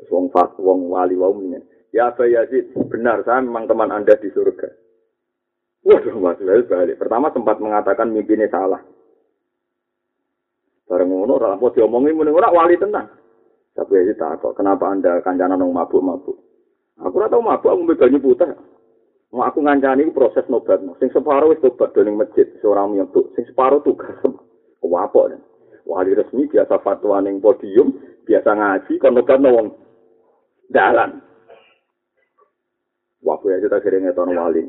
[0.09, 1.76] Wong fat wong wali meneh.
[1.95, 4.69] Ya Aba Yazid, benar saya memang teman Anda di surga.
[5.87, 6.99] Waduh, Mas Yazid balik.
[6.99, 8.83] Pertama sempat mengatakan mimpinya salah.
[10.87, 13.11] Bareng ngono, orang mau diomongin, mending orang wali tenang.
[13.75, 16.39] Tapi Yazid tak kok, kenapa Anda kancana nong mabuk-mabuk?
[16.97, 18.51] Aku ora tau mabuk, aku mbek putih.
[19.35, 20.81] Mau aku ngancani proses nobat.
[21.03, 23.27] Sing separuh wis tobat doning masjid, seorang nyentuh.
[23.35, 24.17] Sing separuh tugas.
[24.81, 25.35] Kewapok.
[25.87, 27.95] Wali resmi biasa fatwa ning podium,
[28.27, 29.67] biasa ngaji, kon nobat wong
[30.71, 31.26] dalan.
[33.27, 34.63] Wabu Yazid akhirnya ngetono wali.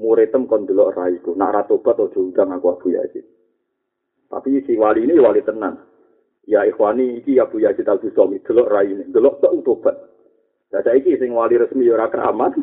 [0.00, 1.36] Muridem kon delok raiku.
[1.36, 3.28] Nak ratobat aja undang aku Abu Yazid.
[4.32, 5.76] Tapi si wali ini wali tenan.
[6.48, 9.04] Ya ikhwani iki Abu Yazid Al Bustami delok rai ini.
[9.12, 9.92] Delok tak utobat.
[10.72, 12.56] Lah saiki sing wali resmi ya ora keramat.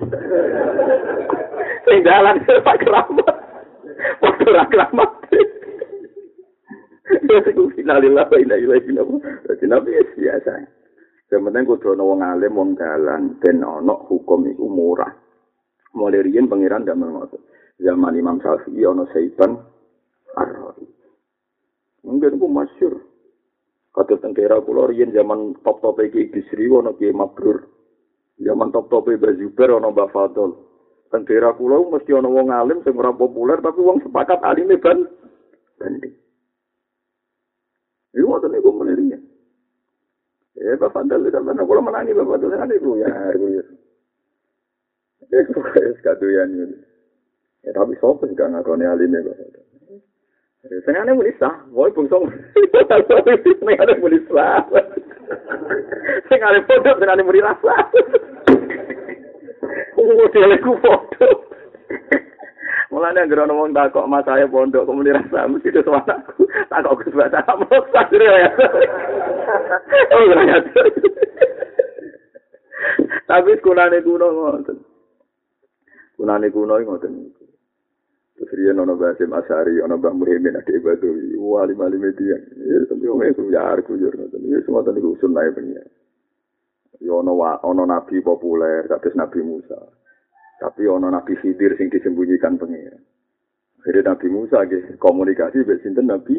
[1.85, 3.35] sing dalan ora keramat.
[4.25, 5.09] Waktu ora keramat.
[7.77, 9.01] Finalillah wa ila ila ila.
[9.45, 10.79] Dadi nabi biasa.
[11.29, 15.13] Penting kudu ana wong alim wong dalan ben ana hukum iku murah.
[15.97, 17.41] Mulai riyen pangeran ndak ngoten.
[17.79, 19.57] Zaman Imam Syafi'i ana Saiban
[20.37, 20.85] Ar-Ra'i.
[22.05, 23.01] Mungkin ku masyhur.
[23.89, 27.65] Kata tengkera kula riyen zaman top-top iki Bisri ana Ki Mabrur.
[28.37, 30.51] Zaman top-top Bazuber ana Mbah Fadol.
[31.09, 35.09] Tengkera kula mesti ana wong alim sing ora populer tapi wong sepakat alime ban
[35.81, 36.13] banding.
[38.13, 39.19] Iku ngoten niku menirinya.
[40.59, 43.09] Eh, Bapak itu mana kalau menangi Bapak itu ya.
[45.29, 45.65] Kok.
[47.59, 49.67] Ya, tapi sopo sih kan ngakoni alimnya Bapak Dal.
[50.83, 52.27] Sengaja muni sah, woi bungsong.
[53.63, 54.63] Sengaja muni sah.
[56.27, 57.75] Sengaja foto, sengaja muni rasa.
[59.99, 61.27] Oh, dia lagi foto.
[62.89, 66.43] Mulane anggere ana wong takok mas saya pondok kok muni rasa mesti itu anakku.
[66.73, 68.49] Takok Gus Baca mau sadar ya.
[70.09, 70.57] Oh, ya.
[73.29, 74.88] Tapi sekolahane kuno ngoten.
[76.19, 77.47] Sekolahane kuno ngoten niku.
[78.35, 82.35] Terus riyen ana Mbah Asari, ana Mbah Muhyiddin Adik Badawi, wali wali media.
[82.59, 84.43] Ya wong itu ya arku yo ngoten.
[84.51, 85.87] Ya ngoten niku sunah pengen.
[86.99, 89.79] Yo ana ana nabi populer, kados Nabi Musa.
[90.59, 92.99] Tapi ono Nabi Khidir sing disembunyikan pengira.
[93.79, 96.35] Akhirnya Nabi Musa ge komunikasi mbek sinten Nabi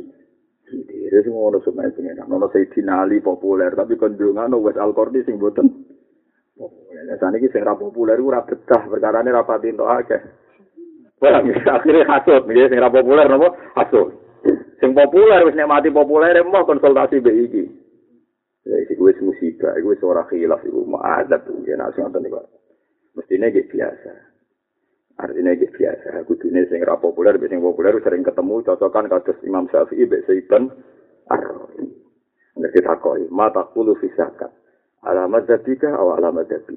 [0.69, 2.29] Khidir sing ono sunai pengira.
[2.29, 5.90] Ono Sayyidina Ali populer tapi kondungan wes Al-Qarni sing boten
[6.61, 7.03] populer.
[7.09, 10.21] Lah saniki sing populer ora betah perkara ne ra pati entuk akeh.
[11.21, 13.49] Wah, akhirnya hasut, nggih sing ra populer napa?
[13.81, 14.13] Hasut.
[14.81, 17.65] Sing populer wis nek mati populer emang konsultasi iki.
[18.69, 22.41] Ya iki wis musibah, wis ora khilaf iku ma'adzab ya nek ngoten niku.
[23.11, 24.13] mestinya gitu biasa.
[25.21, 26.25] Artinya gitu biasa.
[26.25, 30.71] Kudune sing ra populer, sing populer sering ketemu cocokan kados Imam Syafi'i mbek Saiban
[31.29, 31.85] Ar-Rawi.
[32.61, 34.60] Nek kita koi, mata kulu fisakat.
[35.01, 36.77] Alamat dabika atau alamat dabi.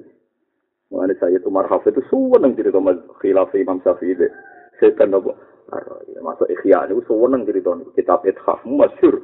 [0.93, 2.79] Mengenai saya itu marhaf itu suweneng cerita
[3.19, 4.31] khilaf Imam Syafi'i deh.
[4.79, 5.33] Saiban Nabi
[5.73, 6.15] Ar-Rawi.
[6.23, 9.19] Masuk ikhya itu suweneng cerita kitab Ithaf masyur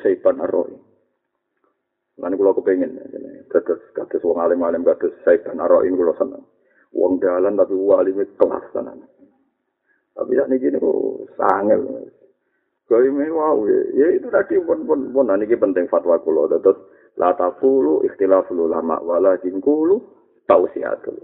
[0.00, 0.78] Saiban Ar-Rawi.
[2.18, 2.98] Lan kula kepengin
[3.46, 6.42] kados kados wong alim-alim kados Said dan Arain kula seneng.
[6.90, 9.06] Wong dalan tapi wali kelas tenan.
[10.18, 12.10] Tapi sak niki niku sangel.
[12.88, 16.80] Kaya me wow, ya itu tadi pun pun pun niki penting fatwa kula terus
[17.18, 19.96] la taqulu ikhtilaful ulama wala kulu
[20.46, 21.18] tausiatul.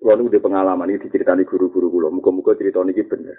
[0.00, 3.36] Lalu di pengalaman ini diceritani guru-guru kula, muga-muga cerita niki bener.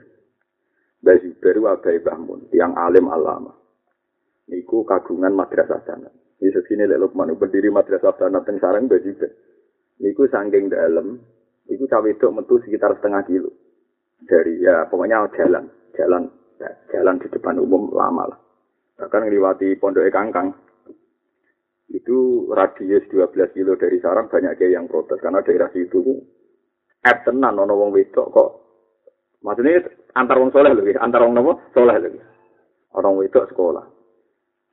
[1.02, 3.58] Mbah Zubair Abai Bahmun, yang alim alama.
[4.46, 6.14] Niku kagungan madrasah sana.
[6.38, 9.34] Ini sesini lek Lukman berdiri madrasah sana teng sarang Mbah Zubair.
[10.06, 11.18] Niku sangking dalam,
[11.66, 13.50] niku cawe itu metu sekitar setengah kilo.
[14.22, 15.66] Dari ya pokoknya jalan,
[15.98, 16.30] jalan,
[16.62, 18.41] ya, jalan di depan umum lama lah.
[19.02, 20.54] Bahkan ngeliwati pondok kangkang,
[21.92, 26.00] itu radius 12 kilo dari sarang banyak kayak yang protes karena daerah situ
[27.04, 28.50] app tenan ono wong wedok kok.
[29.42, 29.82] Maksudnya
[30.14, 31.60] antar wong soleh lagi antar wong nopo?
[31.76, 32.20] Soleh lagi
[32.96, 33.86] orang wedok sekolah.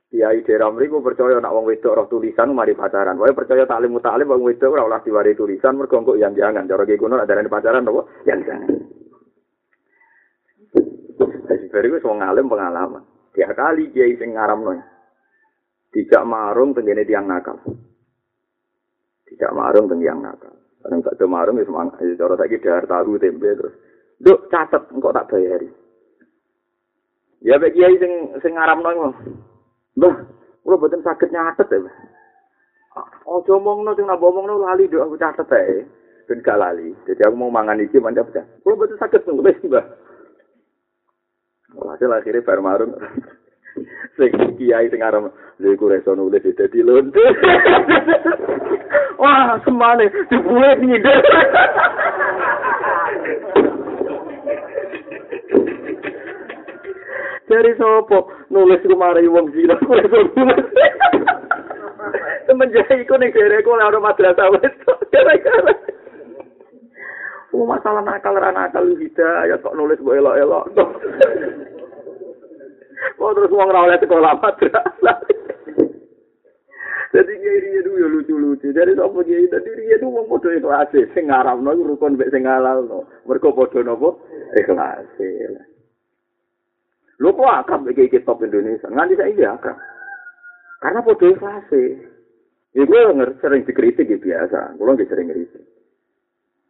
[0.09, 3.19] Kiai daerah mriku percaya nak wong wedok roh tulisan mari pacaran.
[3.19, 6.69] Wae percaya taklim mutalim wong wedok ora oleh diwari tulisan mergo engko yang jangan.
[6.69, 8.71] Cara ki kuno ada pacaran apa yang jangan.
[11.69, 13.18] Jadi wis wong alim pengalaman.
[13.33, 14.73] Tiap kali kiai sing ngaramno.
[15.89, 17.57] Tidak marung tenggene tiang nakal.
[19.25, 20.53] Tidak marung teng tiang nakal.
[20.79, 23.75] Kadang gak marung wis mang cara saiki dahar tahu tempe terus.
[24.21, 25.69] Duk catet engko tak bayari.
[27.41, 29.13] Ya bek kiai sing sing ngaramno
[29.99, 30.15] Mbah,
[30.63, 31.91] kula boten saged nyatet ya.
[33.27, 35.83] Aja omongno sing nambah omongno lali nduk aku catet ae.
[36.29, 36.93] Ben gak lali.
[37.09, 38.45] Jadi aku mau mangan iki mantap ta.
[38.63, 39.85] Kula boten saged nulis, Mbah.
[41.77, 42.93] Hasil akhirnya bar marung.
[44.17, 45.29] Sing kiai sing aran
[45.61, 47.21] lha iku reso nulis dadi lonte.
[49.21, 51.23] Wah, semane dibuat nyindir.
[57.49, 60.69] dari sopo nulis kemari wong zina kuwi nulis
[62.45, 64.69] semenjak iku ning dereku ora ono madrasah wis
[67.59, 70.65] Oh, masalah nakal ra nakal hidayah kok nulis mbok elok-elok.
[73.19, 75.17] Oh, terus wong ra oleh sekolah madrasah.
[77.15, 78.71] Jadi kiai itu ya lucu-lucu.
[78.71, 83.07] Jadi sapa kiai tadi dia itu wong padha ikhlas sing ngaramno rukun mek sing halalno.
[83.27, 84.15] Mergo padha napa?
[84.55, 85.03] Ikhlas.
[87.19, 88.87] Lho kok akab iki top Indonesia?
[88.87, 89.75] Nganti saiki akab.
[90.79, 91.67] Karena podo ikhlas
[92.75, 92.93] Iku
[93.43, 94.79] sering dikritik ya biasa.
[94.79, 95.68] Kulo nggih sering kritik.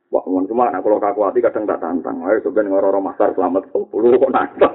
[0.10, 2.18] Wah, mon cuma anak kalau kaku hati kadang tak tantang.
[2.26, 3.70] Ayo sebenarnya ngoro-ngoro masar selamat.
[3.78, 4.74] Oh, lu kok nantang.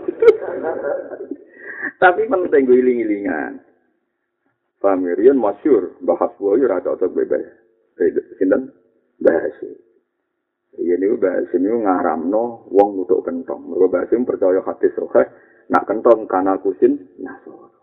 [2.02, 3.58] Tapi penting gue iling-ilingan.
[4.78, 5.98] Famirian masyur.
[6.06, 7.42] Bahas gue ya rata otak bebas.
[8.38, 8.70] Sinten?
[9.18, 9.58] Bahas.
[10.74, 13.74] Iya ini bahas ini ngaram no wong nutuk kentong.
[13.74, 15.22] Mereka bahas ini percaya hati sohe.
[15.70, 16.94] Nak kentong kana kusin.
[17.42, 17.74] So.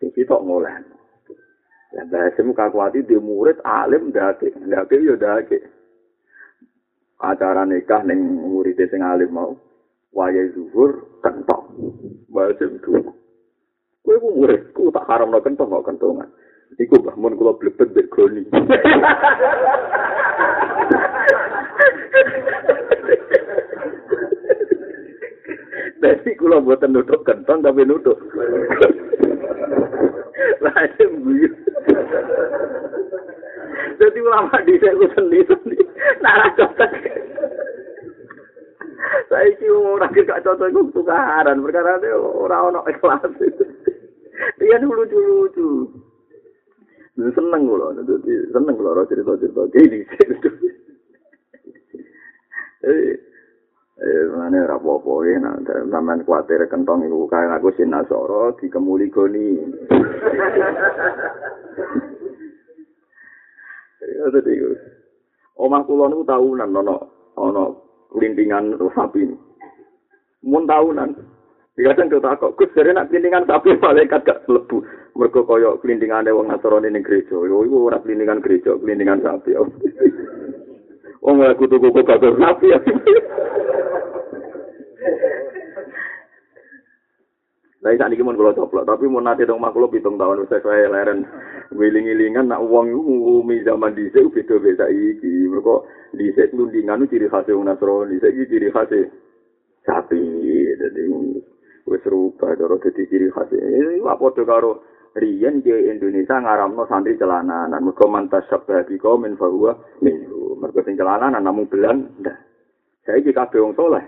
[0.00, 0.80] Sing kita ngolah.
[1.90, 5.79] Ya bahasim kakuati di murid alim dake, dake yo dake.
[7.20, 9.52] Acara nikah neng murid sing alim mau,
[10.16, 11.68] wayai zuhur kentong.
[12.32, 13.12] Bahasim dulu.
[14.00, 16.32] Kue ku murid, ku tak haram no kentong kok kentongan.
[16.80, 18.40] Iku bahmun kula blebet bek goni.
[26.00, 28.16] Jadi kula buatan nutuk kentong tapi nutuk.
[30.64, 31.52] Lain guyu.
[34.00, 35.84] Jadi ulama di saya sendiri
[36.24, 36.92] nara cocok.
[39.28, 43.28] Saya iki ora gak cocok iku tukaran perkara ora ono ikhlas.
[44.56, 45.68] Iya dulu lucu-lucu.
[47.20, 50.00] Seneng kula, dadi seneng kula ora cerita-cerita gini.
[54.00, 55.52] Eh, mana rapopo ya, nah,
[55.92, 59.60] sampean kuatir kentong iku kaya aku sinasoro dikemuli goni.
[64.00, 64.52] Ya dadi
[65.60, 66.96] omah kula niku tahunan ana
[67.36, 67.64] ana
[68.16, 69.28] lintingan sapi.
[70.40, 71.10] Mun tahunan.
[71.80, 74.84] Kadang kita kok, Gus, dari nak kelindingan sapi malaikat gak lebu.
[75.16, 77.32] Mereka kaya kelindingan ada wong Nasrani ning gereja.
[77.40, 79.56] Yo iku ora kelindingan gereja, kelindingan sapi.
[81.24, 82.68] Wong aku tuku kok kabeh sapi.
[87.80, 90.52] Lah sak niki mun kula coplok, tapi mun nate dong mak kula pitung tahun wis
[90.52, 91.24] saya leren
[91.72, 95.48] wiling-wilingan nak wong ngumi zaman dhisik beda-beda iki.
[95.48, 98.92] Mergo dhisik lundingan ciri khas wong Nasrani, saiki ciri khas
[99.88, 100.20] sapi.
[100.76, 101.02] Dadi
[101.88, 103.48] wis rupa karo dadi ciri khas.
[103.48, 104.84] Iki padha karo
[105.16, 107.80] riyen di Indonesia ngaramno santri celananan.
[107.80, 110.52] Mergo mantas sabdi kau min fahuwa minhu.
[110.60, 112.12] Mergo sing celananan namung belan.
[113.08, 114.04] Saiki kabeh wong saleh.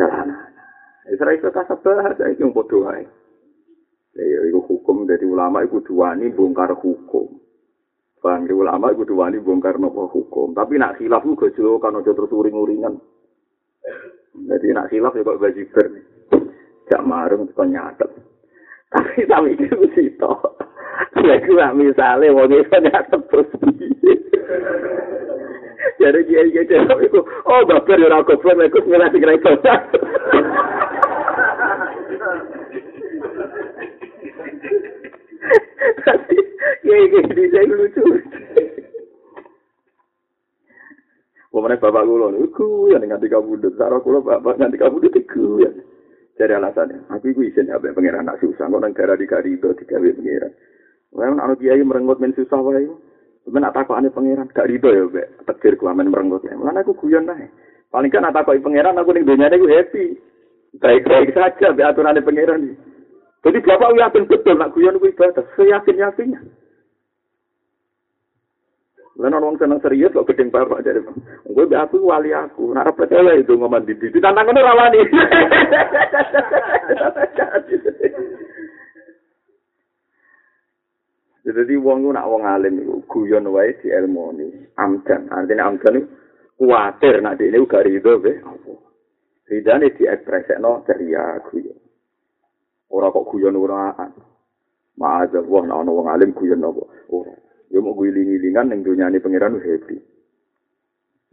[0.00, 0.49] Celananan.
[1.08, 3.08] Isra itu kasabah saya itu bodoh aja.
[4.18, 7.40] Ya, itu hukum dari ulama itu duani bongkar hukum.
[8.20, 10.52] Bang, ulama itu duani bongkar nopo hukum.
[10.52, 13.00] Tapi nak khilaf itu gajah kan aja terus uring-uringan.
[14.34, 15.86] Jadi nak khilaf ya kok baju ber.
[16.90, 18.10] Gak marung kok nyatet.
[18.90, 20.36] Tapi tapi itu sih toh.
[21.16, 23.48] Lagi lah misalnya wong itu nyatet terus
[26.00, 26.80] Jadi dia dia dia
[27.46, 29.52] oh bapak mereka semua lagi kena itu.
[29.64, 30.19] Tapi
[36.84, 38.04] ya ini saya lucu.
[41.50, 43.74] Pemenang bapak kulo, iku ya nganti kamu duduk.
[43.74, 45.70] Sarah kulo bapak nganti kamu duduk iku ya.
[46.38, 48.64] Jadi alasannya, aku iku izin ya, pengiran nak susah.
[48.64, 50.52] Kau negara di kari itu digawe pengiran.
[51.10, 52.86] Memang anak kiai merenggut men susah wae.
[53.44, 55.28] Sebenarnya nak takokane pangeran gak rido ya, Mbak.
[55.52, 56.46] Tegir kelamen merenggut.
[56.46, 57.50] Lan aku guyon ae.
[57.90, 60.29] Paling kan tak takoki pangeran aku ning dunyane ku happy.
[60.78, 62.78] Baik-baik saja mbek aturane pangeran.
[63.40, 66.40] Jadi bapak yakin betul nak guyon ku ibadah, seyakin-yakinnya.
[69.20, 71.02] Lan orang seneng serius kok gedeng bapak jadi.
[71.48, 75.00] Gue be aku wali aku, nak percaya itu ngomong di di tantangan rawani.
[81.50, 84.46] Jadi wong nak wong alim iku guyon wae di ilmu ni.
[84.78, 86.06] Amdan, artinya amdan itu
[86.60, 88.38] kuatir nak dia gak rido be.
[88.38, 88.89] Ridane
[89.50, 91.74] di ekspresekno dari ya guyon.
[92.94, 94.14] Ora kok guyon uraan.
[94.94, 96.86] Ma'azah wah ono wong alim guyon apa?
[97.10, 97.34] Ora.
[97.70, 99.98] Ya mau guling-gilingan ning dunyane pangeran happy.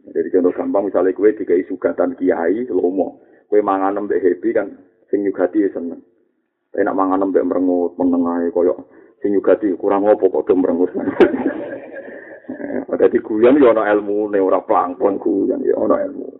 [0.08, 4.70] Jadi contoh gampang misalnya kue dikai sugatan kiai lomo, kue mangan mbek happy kan
[5.10, 5.98] sing nyugati seneng.
[6.70, 8.78] Tapi nak mangan mbek merengut menengahe koyok
[9.20, 10.94] sing nyugati kurang opo kok dem merengut.
[12.94, 16.37] Ada di guyon ya ana ilmu ora plangpon guyon ya ana ilmu.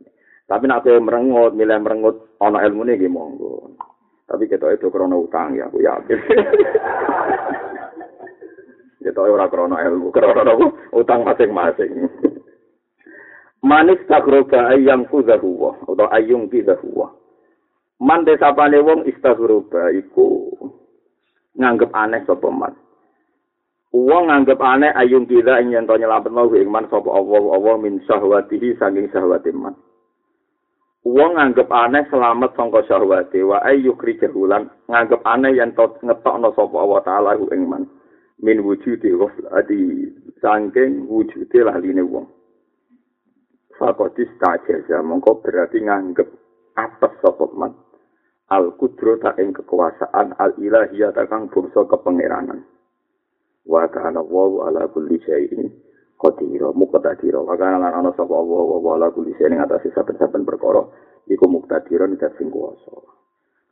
[0.48, 3.76] Tapi nak kowe merengut, milih merengut ana ilmu ne nggih monggo.
[4.28, 6.20] Tapi kita itu krona utang ya, aku yakin.
[9.04, 10.56] kita ora krona ilmu, krona
[10.96, 11.92] utang masing-masing.
[13.68, 17.12] Manis takroba ayang kudahu wa, atau ayung kidahu wa.
[17.98, 20.54] Man desapane wong istaghroba iku
[21.58, 22.74] nganggep aneh sapa man.
[23.90, 28.78] Wong nganggep aneh ayung ing yen to nyelametno ing man sapa Allah Allah min syahwatihi
[28.78, 29.74] saking syahwate man.
[31.08, 36.76] Wong nganggep aneh selamat sangka syahwate wa ayyukri jahulan nganggep aneh yen to ngetokno sapa
[36.76, 37.88] Allah taala ing man.
[38.44, 40.12] min wujudi ghaflati
[40.44, 42.28] saking wujude laline wong.
[43.80, 46.28] Fakotis tajaza mongko berarti nganggep
[46.76, 47.72] atas sapa man.
[48.52, 52.68] Al kudro ta ing kekuasaan al ilahiyah ta kang bangsa kepangeranan
[53.64, 55.72] wa kana wa ala kulli syai'in
[56.18, 60.44] qadir muqtadir wa kana lan ana sapa wa wa ala kulli syai'in ing atase saben-saben
[60.44, 60.82] perkara
[61.30, 63.18] iku muqtadir dat sing kuwasa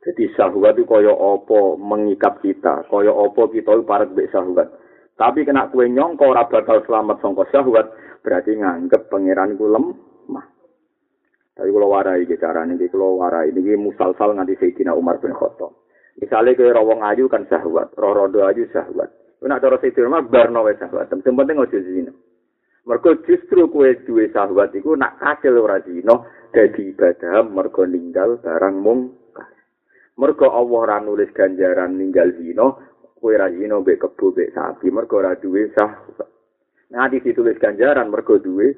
[0.06, 4.70] Jadi syahwat itu kaya apa mengikat kita, kaya apa kita parek mbek syahwat.
[5.18, 7.90] Tapi kena kue nyongko ora bakal selamat sangka syahwat,
[8.22, 10.46] berarti nganggep pangeran ku lemah.
[11.58, 15.74] Tapi kalau warai iki carane iki kalau warai iki musalsal nganti Sayyidina Umar bin Khattab.
[16.22, 19.10] Misalnya kue rawong ayu kan syahwat, roh ayu syahwat.
[19.42, 21.10] Kue nak cara Sayyidina Umar barno wae syahwat.
[21.10, 22.14] Yang penting ojo zina.
[22.86, 26.22] Mergo justru kue duwe syahwat iku nak kasil ora zina
[26.54, 29.10] dadi ibadah mergo ninggal barang mung
[30.16, 32.72] Mergo Allah ora nulis ganjaran ninggal zina,
[33.20, 35.92] kowe ra zina mbek kebo mbek sapi, mergo ora duwe sah.
[36.88, 38.72] Nanti ditulis ganjaran mergo duwe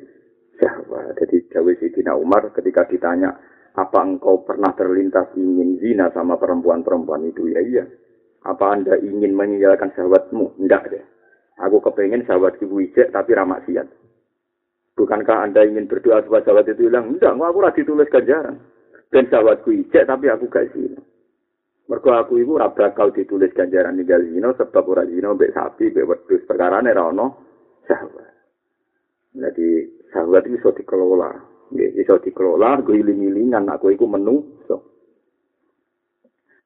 [0.58, 1.14] syahwat.
[1.14, 3.38] Jadi Jawa Sidina Umar ketika ditanya,
[3.78, 7.54] apa engkau pernah terlintas ingin zina sama perempuan-perempuan itu?
[7.54, 7.84] Ya iya.
[8.42, 10.58] Apa anda ingin meninggalkan syahwatmu?
[10.58, 11.04] Tidak deh.
[11.58, 13.86] Aku kepengen syahwat ibu ijek tapi ramak siat.
[14.94, 17.14] Bukankah anda ingin berdoa supaya syahwat itu hilang?
[17.18, 18.62] Tidak, aku ora ditulis ganjaran.
[19.10, 21.02] Dan syahwatku ijek tapi aku gak zina.
[21.88, 26.06] Mergo aku iku ora bakal ditulis ganjaran ninggal zina sebab ora zina mbek sapi, mbek
[26.06, 27.26] wedhus perkarane ora ono
[27.88, 28.30] syahwat.
[29.34, 29.66] Jadi
[30.14, 31.30] syahwat itu iso dikelola.
[31.74, 34.58] Nggih, iso dikelola guling-gilingan aku iku menu.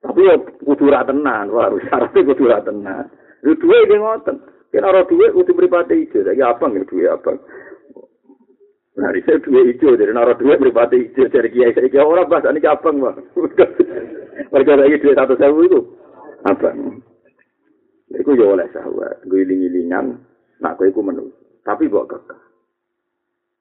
[0.03, 0.35] Tapi ya
[0.67, 3.07] kudu ra tenan, wah syaratnya kudu ra tenan.
[3.47, 4.35] Lu duwe ngoten.
[4.73, 6.25] Kena ora duwe kudu pripate ijo.
[6.33, 7.37] Ya apa nggih duwe apa?
[8.93, 12.53] Nah, saya dua hijau, jadi naruh dua beripati hijau dari kiai saya kiai orang bahasa
[12.53, 13.17] ini apa mah?
[14.53, 15.81] Mereka dua satu sewu itu
[16.45, 16.77] apa?
[18.13, 20.21] Iku ya oleh sahabat, giling-gilingan,
[20.61, 21.33] nak kau iku menu.
[21.65, 22.41] Tapi bawa kekeh.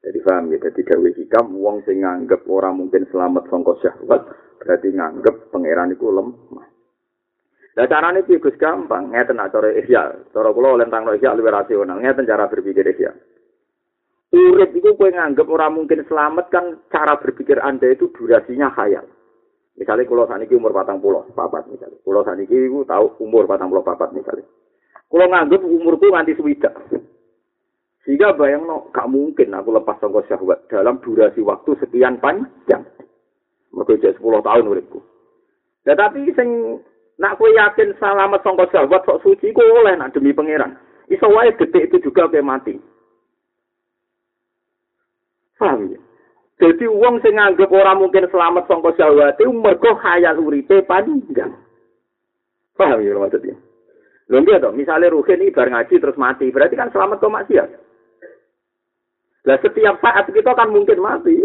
[0.01, 4.27] Jadi paham ya, jadi gawe hikam, wong sing nganggep orang mungkin selamat songkos syahwat,
[4.59, 6.67] berarti nganggep pangeran iku lemah.
[7.81, 11.97] Lah carane piye Gus gampang, ngeten nak cara ihya, cara kula lentang ihya luwih rasional,
[11.97, 13.09] ngeten cara berpikir ihya.
[14.29, 19.09] Urip itu kue nganggep orang mungkin selamat kan cara berpikir anda itu durasinya khayal.
[19.81, 21.97] Misalnya kalau saat ini umur patang pulau papat misalnya.
[22.05, 24.45] Kalau saat ini tahu umur patang pulau papat misalnya.
[25.09, 26.69] Kalau nganggep umurku nganti swida.
[28.05, 32.85] Sehingga bayang no, gak mungkin aku lepas sangka syahwat dalam durasi waktu sekian panjang.
[33.73, 35.01] Mereka jadi 10 tahun uripku.
[35.81, 36.77] Tetapi sing
[37.21, 40.73] nak kue yakin selamat sangka syahwat sok suci ku oleh nak demi pangeran.
[41.05, 42.73] Iso wae detik itu juga kayak mati.
[45.61, 46.01] Paham ya?
[46.57, 51.53] Jadi uang sing nganggep orang mungkin selamat sangka syahwate mergo khayal uripe panjang.
[52.73, 53.53] Paham ya maksudnya?
[54.31, 57.69] Lho nggih to, misale Ruhin ini bar ngaji terus mati, berarti kan selamat kok maksiat.
[59.43, 61.37] Lah setiap saat kita kan mungkin mati.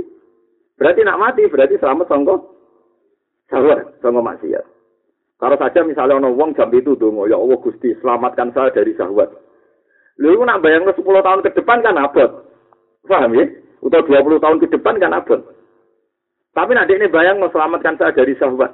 [0.76, 2.36] Berarti nak mati berarti selamat sangka
[3.52, 4.75] syahwat, sangka maksiat.
[5.36, 9.28] Kalau saja misalnya ono wong jam itu dongo, ya Allah Gusti selamatkan saya dari syahwat.
[10.16, 12.30] Lha nak bayangno 10 tahun ke depan kan abot.
[13.04, 13.44] Paham ya?
[13.84, 15.40] Atau 20 tahun ke depan kan abot.
[16.56, 18.72] Tapi nanti ini bayang selamatkan saya dari sahabat.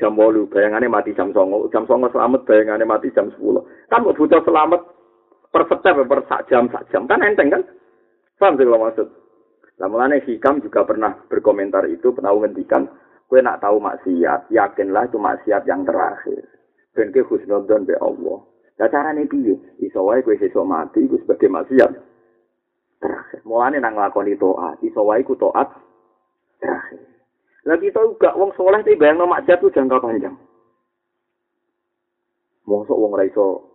[0.00, 1.68] Jam bolu, bayangannya mati jam songo.
[1.68, 3.36] Jam songo selamat, bayangannya mati jam 10.
[3.92, 4.80] Kan butuh selamat
[5.52, 7.04] per step, per sak jam, sak jam.
[7.04, 7.62] Kan enteng kan?
[8.40, 9.08] Paham sih kalau maksud?
[9.78, 12.86] Nah, mulanya Hikam juga pernah berkomentar itu, pernah menghentikan.
[13.28, 16.48] Kue nak tahu maksiat, yakinlah itu maksiat yang terakhir.
[16.96, 18.40] Dan ke husnudon be Allah.
[18.80, 19.52] Nah caranya piye?
[19.84, 21.92] Iso wae kue sesuk mati, itu sebagai maksiat.
[22.98, 23.40] terakhir.
[23.46, 25.70] Mulane nang nglakoni taat, iso wae ku taat
[26.58, 27.00] terakhir.
[27.68, 30.34] Lah kita juga wong soleh iki bayangno maksiat ku jangka panjang.
[32.64, 33.68] Mosok wong ora iso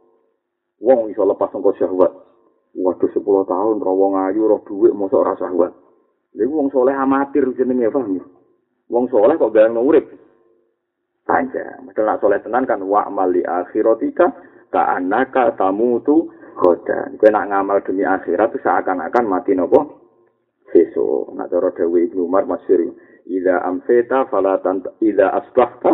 [0.82, 2.12] wong iso lepas sangka syahwat.
[2.74, 5.72] Waduh 10 tahun ro wong ayu ro dhuwit mosok ora syahwat.
[6.34, 8.26] Lha wong soleh amatir jenenge paham ya.
[8.92, 10.06] Wong soleh kok bayangno urip.
[11.24, 11.88] Panjang.
[11.88, 14.28] Padahal nak soleh tenan kan wa mali akhiratika
[14.74, 16.28] ka anaka tamutu
[16.58, 17.18] khodan.
[17.18, 20.04] Kowe nak ngamal demi akhirat itu seakan-akan mati nopo
[20.74, 21.34] sesuk.
[21.38, 22.94] Nak cara Dewi Ibnu Umar masyhur,
[23.30, 25.92] "Idza amsayta fala tanta idza asbahta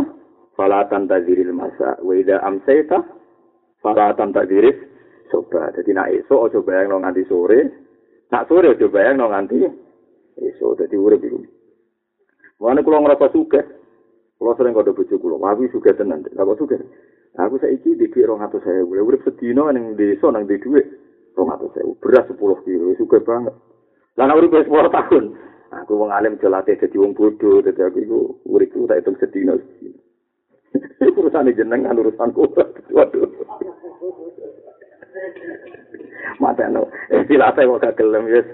[0.55, 2.97] fala tantaziril masa wa idza amsayta
[3.83, 4.75] fala tantaziril
[5.31, 7.59] soba." Dadi nak esuk aja bayang nganti sore.
[8.31, 9.59] Nak sore aja bayang nganti
[10.39, 10.79] esuk.
[10.79, 11.58] Dadi urip iku.
[12.59, 13.63] Wane kula ngrasa sugih.
[14.39, 16.27] Kula sering kode bojo kula, wae sugih tenan.
[16.35, 16.79] Lah kok sugih?
[17.39, 18.83] Aku saiki di 200.000.
[18.83, 20.83] Lah urip sedina ning desa nang di dhuwit
[21.39, 22.03] 200.000.
[22.03, 23.55] Beras 10 kilo, suka banget.
[24.19, 25.23] Lah nek urip 10 tahun,
[25.71, 28.19] aku wong alim jelate dadi wong bodoh, dadi aku iku
[28.51, 29.55] urip tak hitung sedina.
[31.19, 32.65] urusan jenengan urusan kula.
[32.91, 33.29] Waduh.
[36.39, 36.87] mateno.
[37.11, 38.47] Eh dilatih kok gak gelem wis.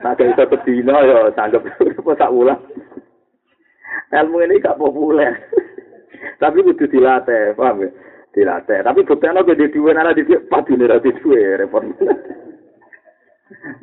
[0.00, 2.58] Nek iso kedina ya sanggep apa sak wulan.
[4.14, 5.34] Ilmu ini gak populer.
[6.42, 7.90] Tapi kudu dilatih, paham ya?
[8.30, 8.86] Dilatih.
[8.86, 11.82] Tapi buktinya kok di duwe nara di padune ra di duwe repot.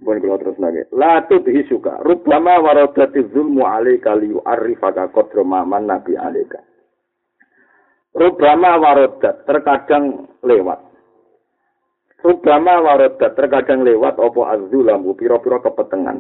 [0.04, 0.90] Pun kula terus nage.
[0.92, 2.02] La tudhi suka.
[2.04, 6.60] Rubama waradati zulmu alaika li yu'arrifaka qadra man nabi alaika.
[8.12, 10.80] Rubama waradat terkadang lewat.
[12.22, 16.20] Rubama waradat terkadang lewat opo azzulamu pira-pira kepetengan.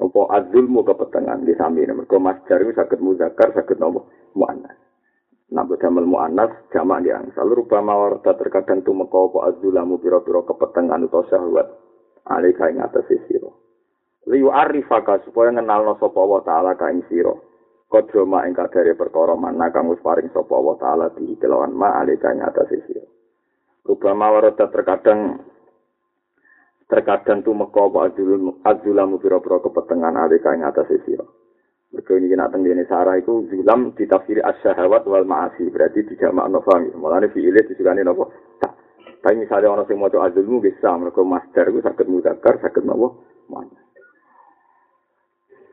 [0.00, 4.76] Opo azzulmu kepetengan di sami mergo masjar iku saged muzakkar saged nopo muannas.
[5.52, 11.28] Nabi damel muannas jamak di angsal rubama waradat terkadang tumeka opo azzulamu pira-pira kepetengan utawa
[11.28, 11.68] syahwat.
[12.30, 13.50] alika ing atas sira.
[14.30, 17.32] Liu arifaka supaya ngenalno sapa wa taala ka ing sira.
[17.90, 21.98] Kodro ma ing kadare perkara mana kang wis paring sapa wa taala di kelawan ma
[21.98, 23.02] alika ing atas sira.
[23.82, 25.40] Rubama warata terkadang
[26.90, 31.24] terkadang tumeka apa azulul azulamu pira-pira kepetengan alika ing atas sira.
[31.90, 36.86] Mergo ini nak tenggene sarah iku zulam ditafsiri asyahawat wal ma'asi berarti tidak makna faham.
[36.94, 38.30] Mulane fi'ile disukani napa?
[38.62, 38.72] Tak
[39.20, 43.20] Tapi misalnya orang yang mau azulmu bisa, mereka master itu sakit mudakar, sakit nopo,
[43.52, 43.76] mana?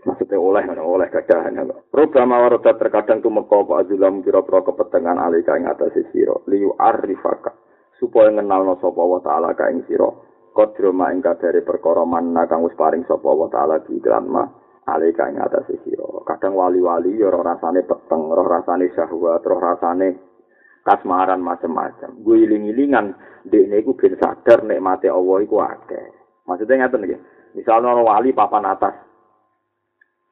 [0.04, 1.56] Maksudnya oleh, mana oleh kadahan.
[1.88, 7.56] Programa warodat terkadang tuh mereka azulam kira-kira kepetengan alika yang atas siro, liu arifaka,
[7.96, 10.27] supaya ngenal no sopa wa ta'ala ka ing siro,
[10.58, 14.42] kodro ma ing kadari perkara manna kang wis paring sopa wa ta'ala di ma,
[14.90, 16.26] alika ing atas siro.
[16.26, 20.18] Kadang wali-wali, ya roh rasane peteng, roh rasane syahwat, roh rasane
[20.82, 22.26] kasmaran macam-macam.
[22.26, 23.14] Gue iling-ilingan
[23.46, 26.06] dek ini ben sadar nek mati Allah iku akeh.
[26.50, 27.18] Maksudnya ngeten iki.
[27.60, 28.96] Misalnya orang wali papan atas.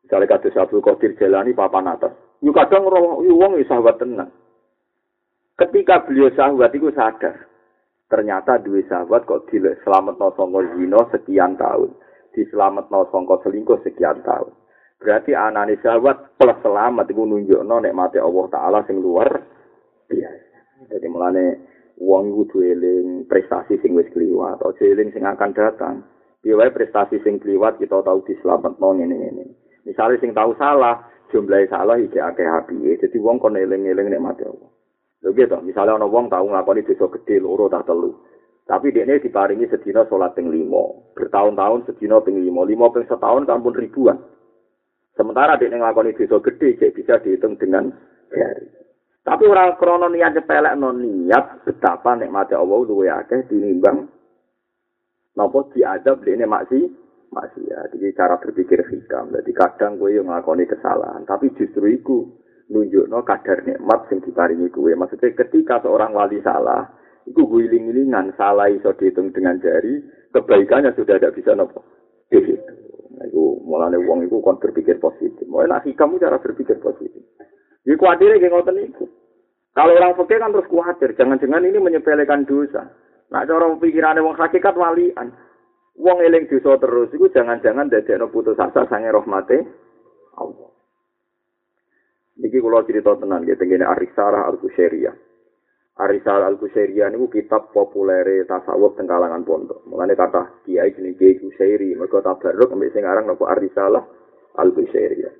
[0.07, 2.13] Misalnya kata Abdul Qadir jalani papan atas.
[2.39, 4.31] Yu kadang wong sahabat tenang.
[5.55, 7.35] Ketika beliau sahabat itu sadar,
[8.05, 11.89] ternyata dua sahabat kok di selamat no songko zino sekian tahun,
[12.33, 14.53] di selamat no songko selingkuh sekian tahun.
[15.01, 19.27] Berarti anak sahabat plus selamat itu nunjuk no nek mati Allah Taala sing luar
[20.07, 20.57] biasa.
[20.91, 21.45] Jadi mulane
[21.99, 25.95] wong kudu eling prestasi sing wis kliwat, aja eling sing akan datang.
[26.43, 29.45] Piye prestasi sing kliwat kita tahu dislametno ngene-ngene.
[29.85, 31.01] Misale sing tahu salah,
[31.33, 33.01] jumlahe salah iki akeh api.
[33.01, 34.69] Jadi wong kon eling-eling nek mati Allah.
[35.25, 38.13] Lho gitu, misalnya ana wong tau nglakoni dosa gedhe loro tak telu.
[38.65, 41.13] Tapi ini diparingi sedina sholat ping limo.
[41.17, 42.61] Bertahun-tahun sedina ping limo.
[42.61, 44.21] Limo ping setahun kan pun ribuan.
[45.17, 47.89] Sementara dia ngelakoni dosa gede, jadi bisa dihitung dengan
[48.29, 48.69] hari.
[49.25, 54.05] Tapi orang krono niat cepelek non niat betapa nikmati Allah luwe akeh tinimbang
[55.33, 56.85] napa diadab dene maksi
[57.65, 57.89] ya.
[57.89, 59.33] Jadi cara berpikir hikam.
[59.33, 64.91] Jadi kadang gue yang ngakoni kesalahan, tapi justru iku nunjukno kadar nikmat sing diparingi gue.
[64.97, 66.89] Maksudnya ketika seorang wali salah,
[67.29, 70.01] iku gue iling-ilingan salah iso dihitung dengan jari,
[70.33, 71.81] kebaikannya sudah tidak bisa nopo.
[73.15, 75.47] Nah, itu mulane wong iku kon berpikir positif.
[75.47, 77.23] Mulai nak hikam cara berpikir positif.
[77.85, 79.05] Jadi ya, khawatirnya kayak ngoten itu.
[79.75, 82.91] Kalau orang fakir kan terus khawatir, jangan-jangan ini menyepelekan dosa.
[83.29, 85.31] Nah, cara pikirannya wong hakikat walian.
[85.95, 89.63] Wong eling dosa terus, itu jangan-jangan dadekno putus asa sange rahmate
[90.35, 90.74] Allah.
[92.35, 95.15] Niki kula cerita tenan nggih tengene Arisarah Al-Kusyairiyah.
[95.95, 99.87] Arisal Al-Kusyairiyah niku kitab populer tasawuf teng kalangan pondok.
[99.87, 104.03] Mulane kata kiai jenenge Kiai Kusyairi, mergo tabarruk ambek sing aran napa Arisalah
[104.59, 105.33] Al-Kusyairiyah.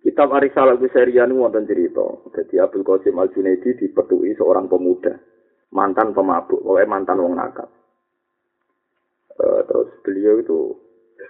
[0.00, 2.08] Kitab Arisal Al-Kusyairiyah ini wonten cerita.
[2.32, 5.12] Jadi Abdul Qasim Al-Junaidi dipetui seorang pemuda.
[5.72, 7.68] Mantan pemabuk, pokoknya mantan wong nakal.
[9.40, 10.76] Uh, terus beliau itu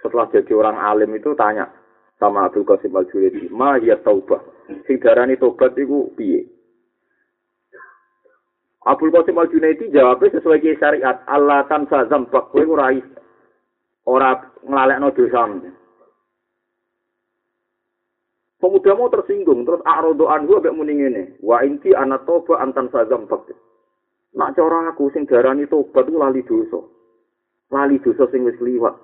[0.03, 1.71] setelah jadi orang alim itu tanya
[2.23, 4.39] sama Abdul Qasim Al-Junaidi, "Ma ya taubah?"
[4.87, 6.47] Sing darani tobat iku piye?
[8.87, 12.95] Abdul Qasim Al-Junaidi jawabnya sesuai ke syariat, "Allah tan sazam bak kowe ora
[14.07, 14.31] ora
[14.63, 15.67] nglalekno dosamu."
[18.63, 21.23] Pemuda mau tersinggung, terus arodo anhu abek muni ngene.
[21.43, 23.59] Wa inti anak toba antan sazam fakir.
[24.39, 26.79] Nak cara aku sing darani tobat itu lali dosa.
[27.75, 28.95] Lali dosa sing wis liwat.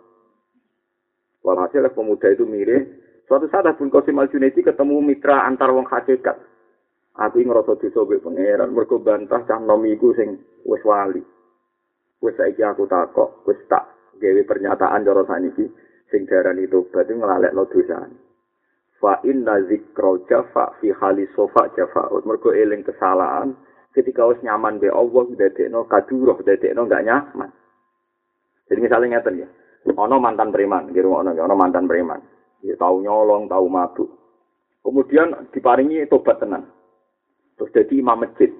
[1.44, 2.98] Walhasil pemuda itu mirip.
[3.30, 6.41] Suatu saat Abdul Qasim Al Junaidi ketemu mitra antar wong hakikat.
[7.19, 11.22] Aku ngerasa dosa mbek pangeran, mergo bantah cah nomiku sing wis wali.
[12.26, 13.85] Wis saiki aku takok, wis tak
[14.18, 15.68] gawe pernyataan cara saniki
[16.10, 18.18] sing darani tobat itu nglalekno dosane.
[18.99, 23.56] fa inna zikra jafa fi hali sofa jafa mergo eling kesalahan
[23.95, 27.49] ketika wis nyaman be Allah dadekno kaduroh dadekno enggak nyaman
[28.68, 29.47] jadi misalnya ngeten ya
[29.95, 32.19] ono mantan preman gitu ono ono mantan preman
[32.65, 34.10] ya tahu nyolong tahu mabuk
[34.84, 36.68] kemudian diparingi tobat tenan
[37.56, 38.52] terus jadi imam masjid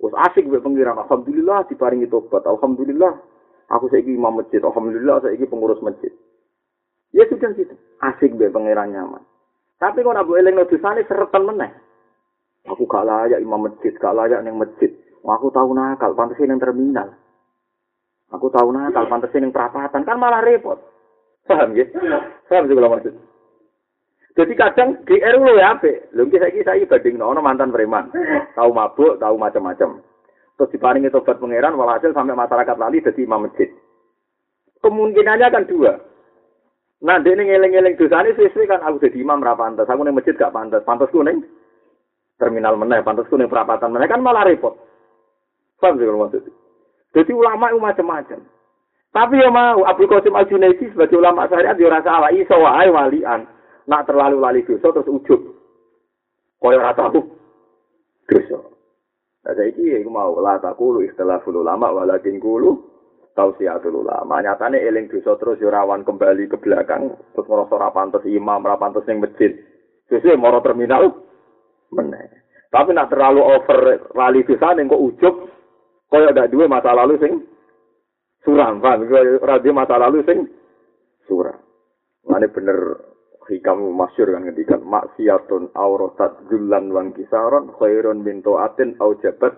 [0.00, 0.96] Terus asik mbek pengiran.
[0.96, 2.48] Alhamdulillah diparingi tobat.
[2.48, 3.20] Alhamdulillah
[3.68, 4.64] aku saiki imam masjid.
[4.64, 6.08] Alhamdulillah saiki pengurus masjid.
[7.12, 7.76] Ya sudah gitu.
[8.00, 9.20] Asik mbek pengiran nyaman.
[9.76, 11.68] Tapi kok nabu eling dosane seretan meneh.
[12.68, 14.92] Aku gak layak imam masjid, gak layak ning masjid.
[15.24, 17.16] Aku tahu nakal, pantas ning terminal.
[18.28, 20.04] Aku tahu nakal, pantas ning perapatan.
[20.04, 20.76] Kan malah repot.
[21.50, 21.82] Paham ya?
[22.46, 23.14] Paham sih kalau maksud.
[24.38, 26.14] Jadi kadang GR lu ya apik.
[26.14, 28.14] Lho iki saiki saiki bandingno ono mantan preman.
[28.54, 29.98] Tahu mabuk, tahu macam-macam.
[30.54, 33.66] Terus diparingi tobat pangeran walhasil sampai masyarakat lali jadi imam masjid.
[34.80, 35.92] Kemungkinannya kan dua.
[37.00, 39.88] Nah, dia ini ngeleng-ngeleng ini sesuai kan aku jadi imam ra pantas.
[39.88, 40.84] Aku ning masjid gak pantas.
[40.84, 41.42] Pantasku ning
[42.36, 44.76] terminal meneh, pantasku ning perapatan meneh kan malah repot.
[45.80, 46.44] Paham sih kalau maksud.
[47.16, 48.40] Jadi ulama itu macam-macam.
[49.10, 52.86] Tapi ya mau Abdul Qasim Al Junaidi sebagai ulama syariat dia rasa salah iso wae
[52.94, 53.42] walian.
[53.90, 55.40] Nak terlalu lali dosa terus ujub.
[56.62, 57.18] Kaya ora tahu
[58.30, 58.58] dosa.
[59.42, 62.78] Nah saiki iku mau la takulu istilahul ulama walakin kulu
[63.34, 64.38] tausiatul ulama.
[64.46, 68.78] Nyatane eling dosa terus yo rawan kembali ke belakang terus ngerasa ora pantes imam, ora
[68.78, 69.50] pantes ning masjid.
[70.06, 71.10] Sesuai moro terminal
[71.90, 72.30] meneh.
[72.70, 75.34] Tapi nak terlalu over lali dosa ning kok ujub
[76.10, 77.42] kaya gak duwe masa lalu sing
[78.44, 79.06] suram, paham?
[79.40, 80.38] Radio masa lalu sing
[81.28, 81.58] suram.
[82.28, 82.78] Mane bener
[83.50, 89.56] hikam masyur kan ngendikan maksiatun auratat jullan wan kisaron khairun min taatin au jabat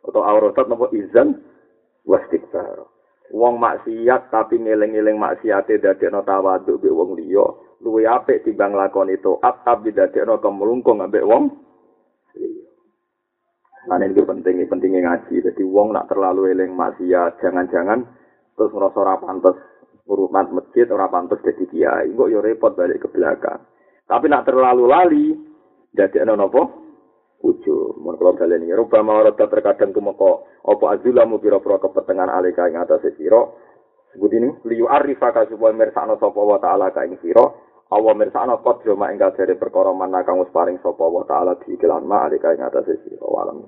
[0.00, 1.44] atau auratat napa izan
[2.08, 2.88] wastikbar.
[3.32, 7.46] Wong maksiat tapi ngeling-eling maksiate dadekno tawadhu mbek wong liya,
[7.80, 11.44] luwe apik timbang lakoni taat tapi dadekno kemlungkung ambek wong.
[13.84, 15.44] Nah, ini penting, pentingnya ngaji.
[15.44, 18.00] Jadi, wong nak terlalu eling maksiat, jangan-jangan
[18.54, 19.56] terus ngerasa ora pantes
[20.06, 22.10] urutan masjid ora pantes dadi kiai.
[22.14, 23.60] Kok yo repot balik ke belakang.
[24.04, 25.26] Tapi nak terlalu lali
[25.94, 26.62] jadi ana napa
[27.44, 32.80] ujo mun kula kalian ini rupa mawarata terkadang tumeka apa azulamu pira-pira kepetengan alika ing
[32.80, 33.40] atase sira?
[34.12, 37.44] Sebut ini liyu arifaka supaya mirsakno sapa wa taala ka ing sira.
[37.94, 41.76] Awa mirsakno qadra ma ing dari perkara mana kang wis paring sapa wa taala di
[41.76, 43.24] kelan ma alika ing atase sira.
[43.24, 43.66] Walam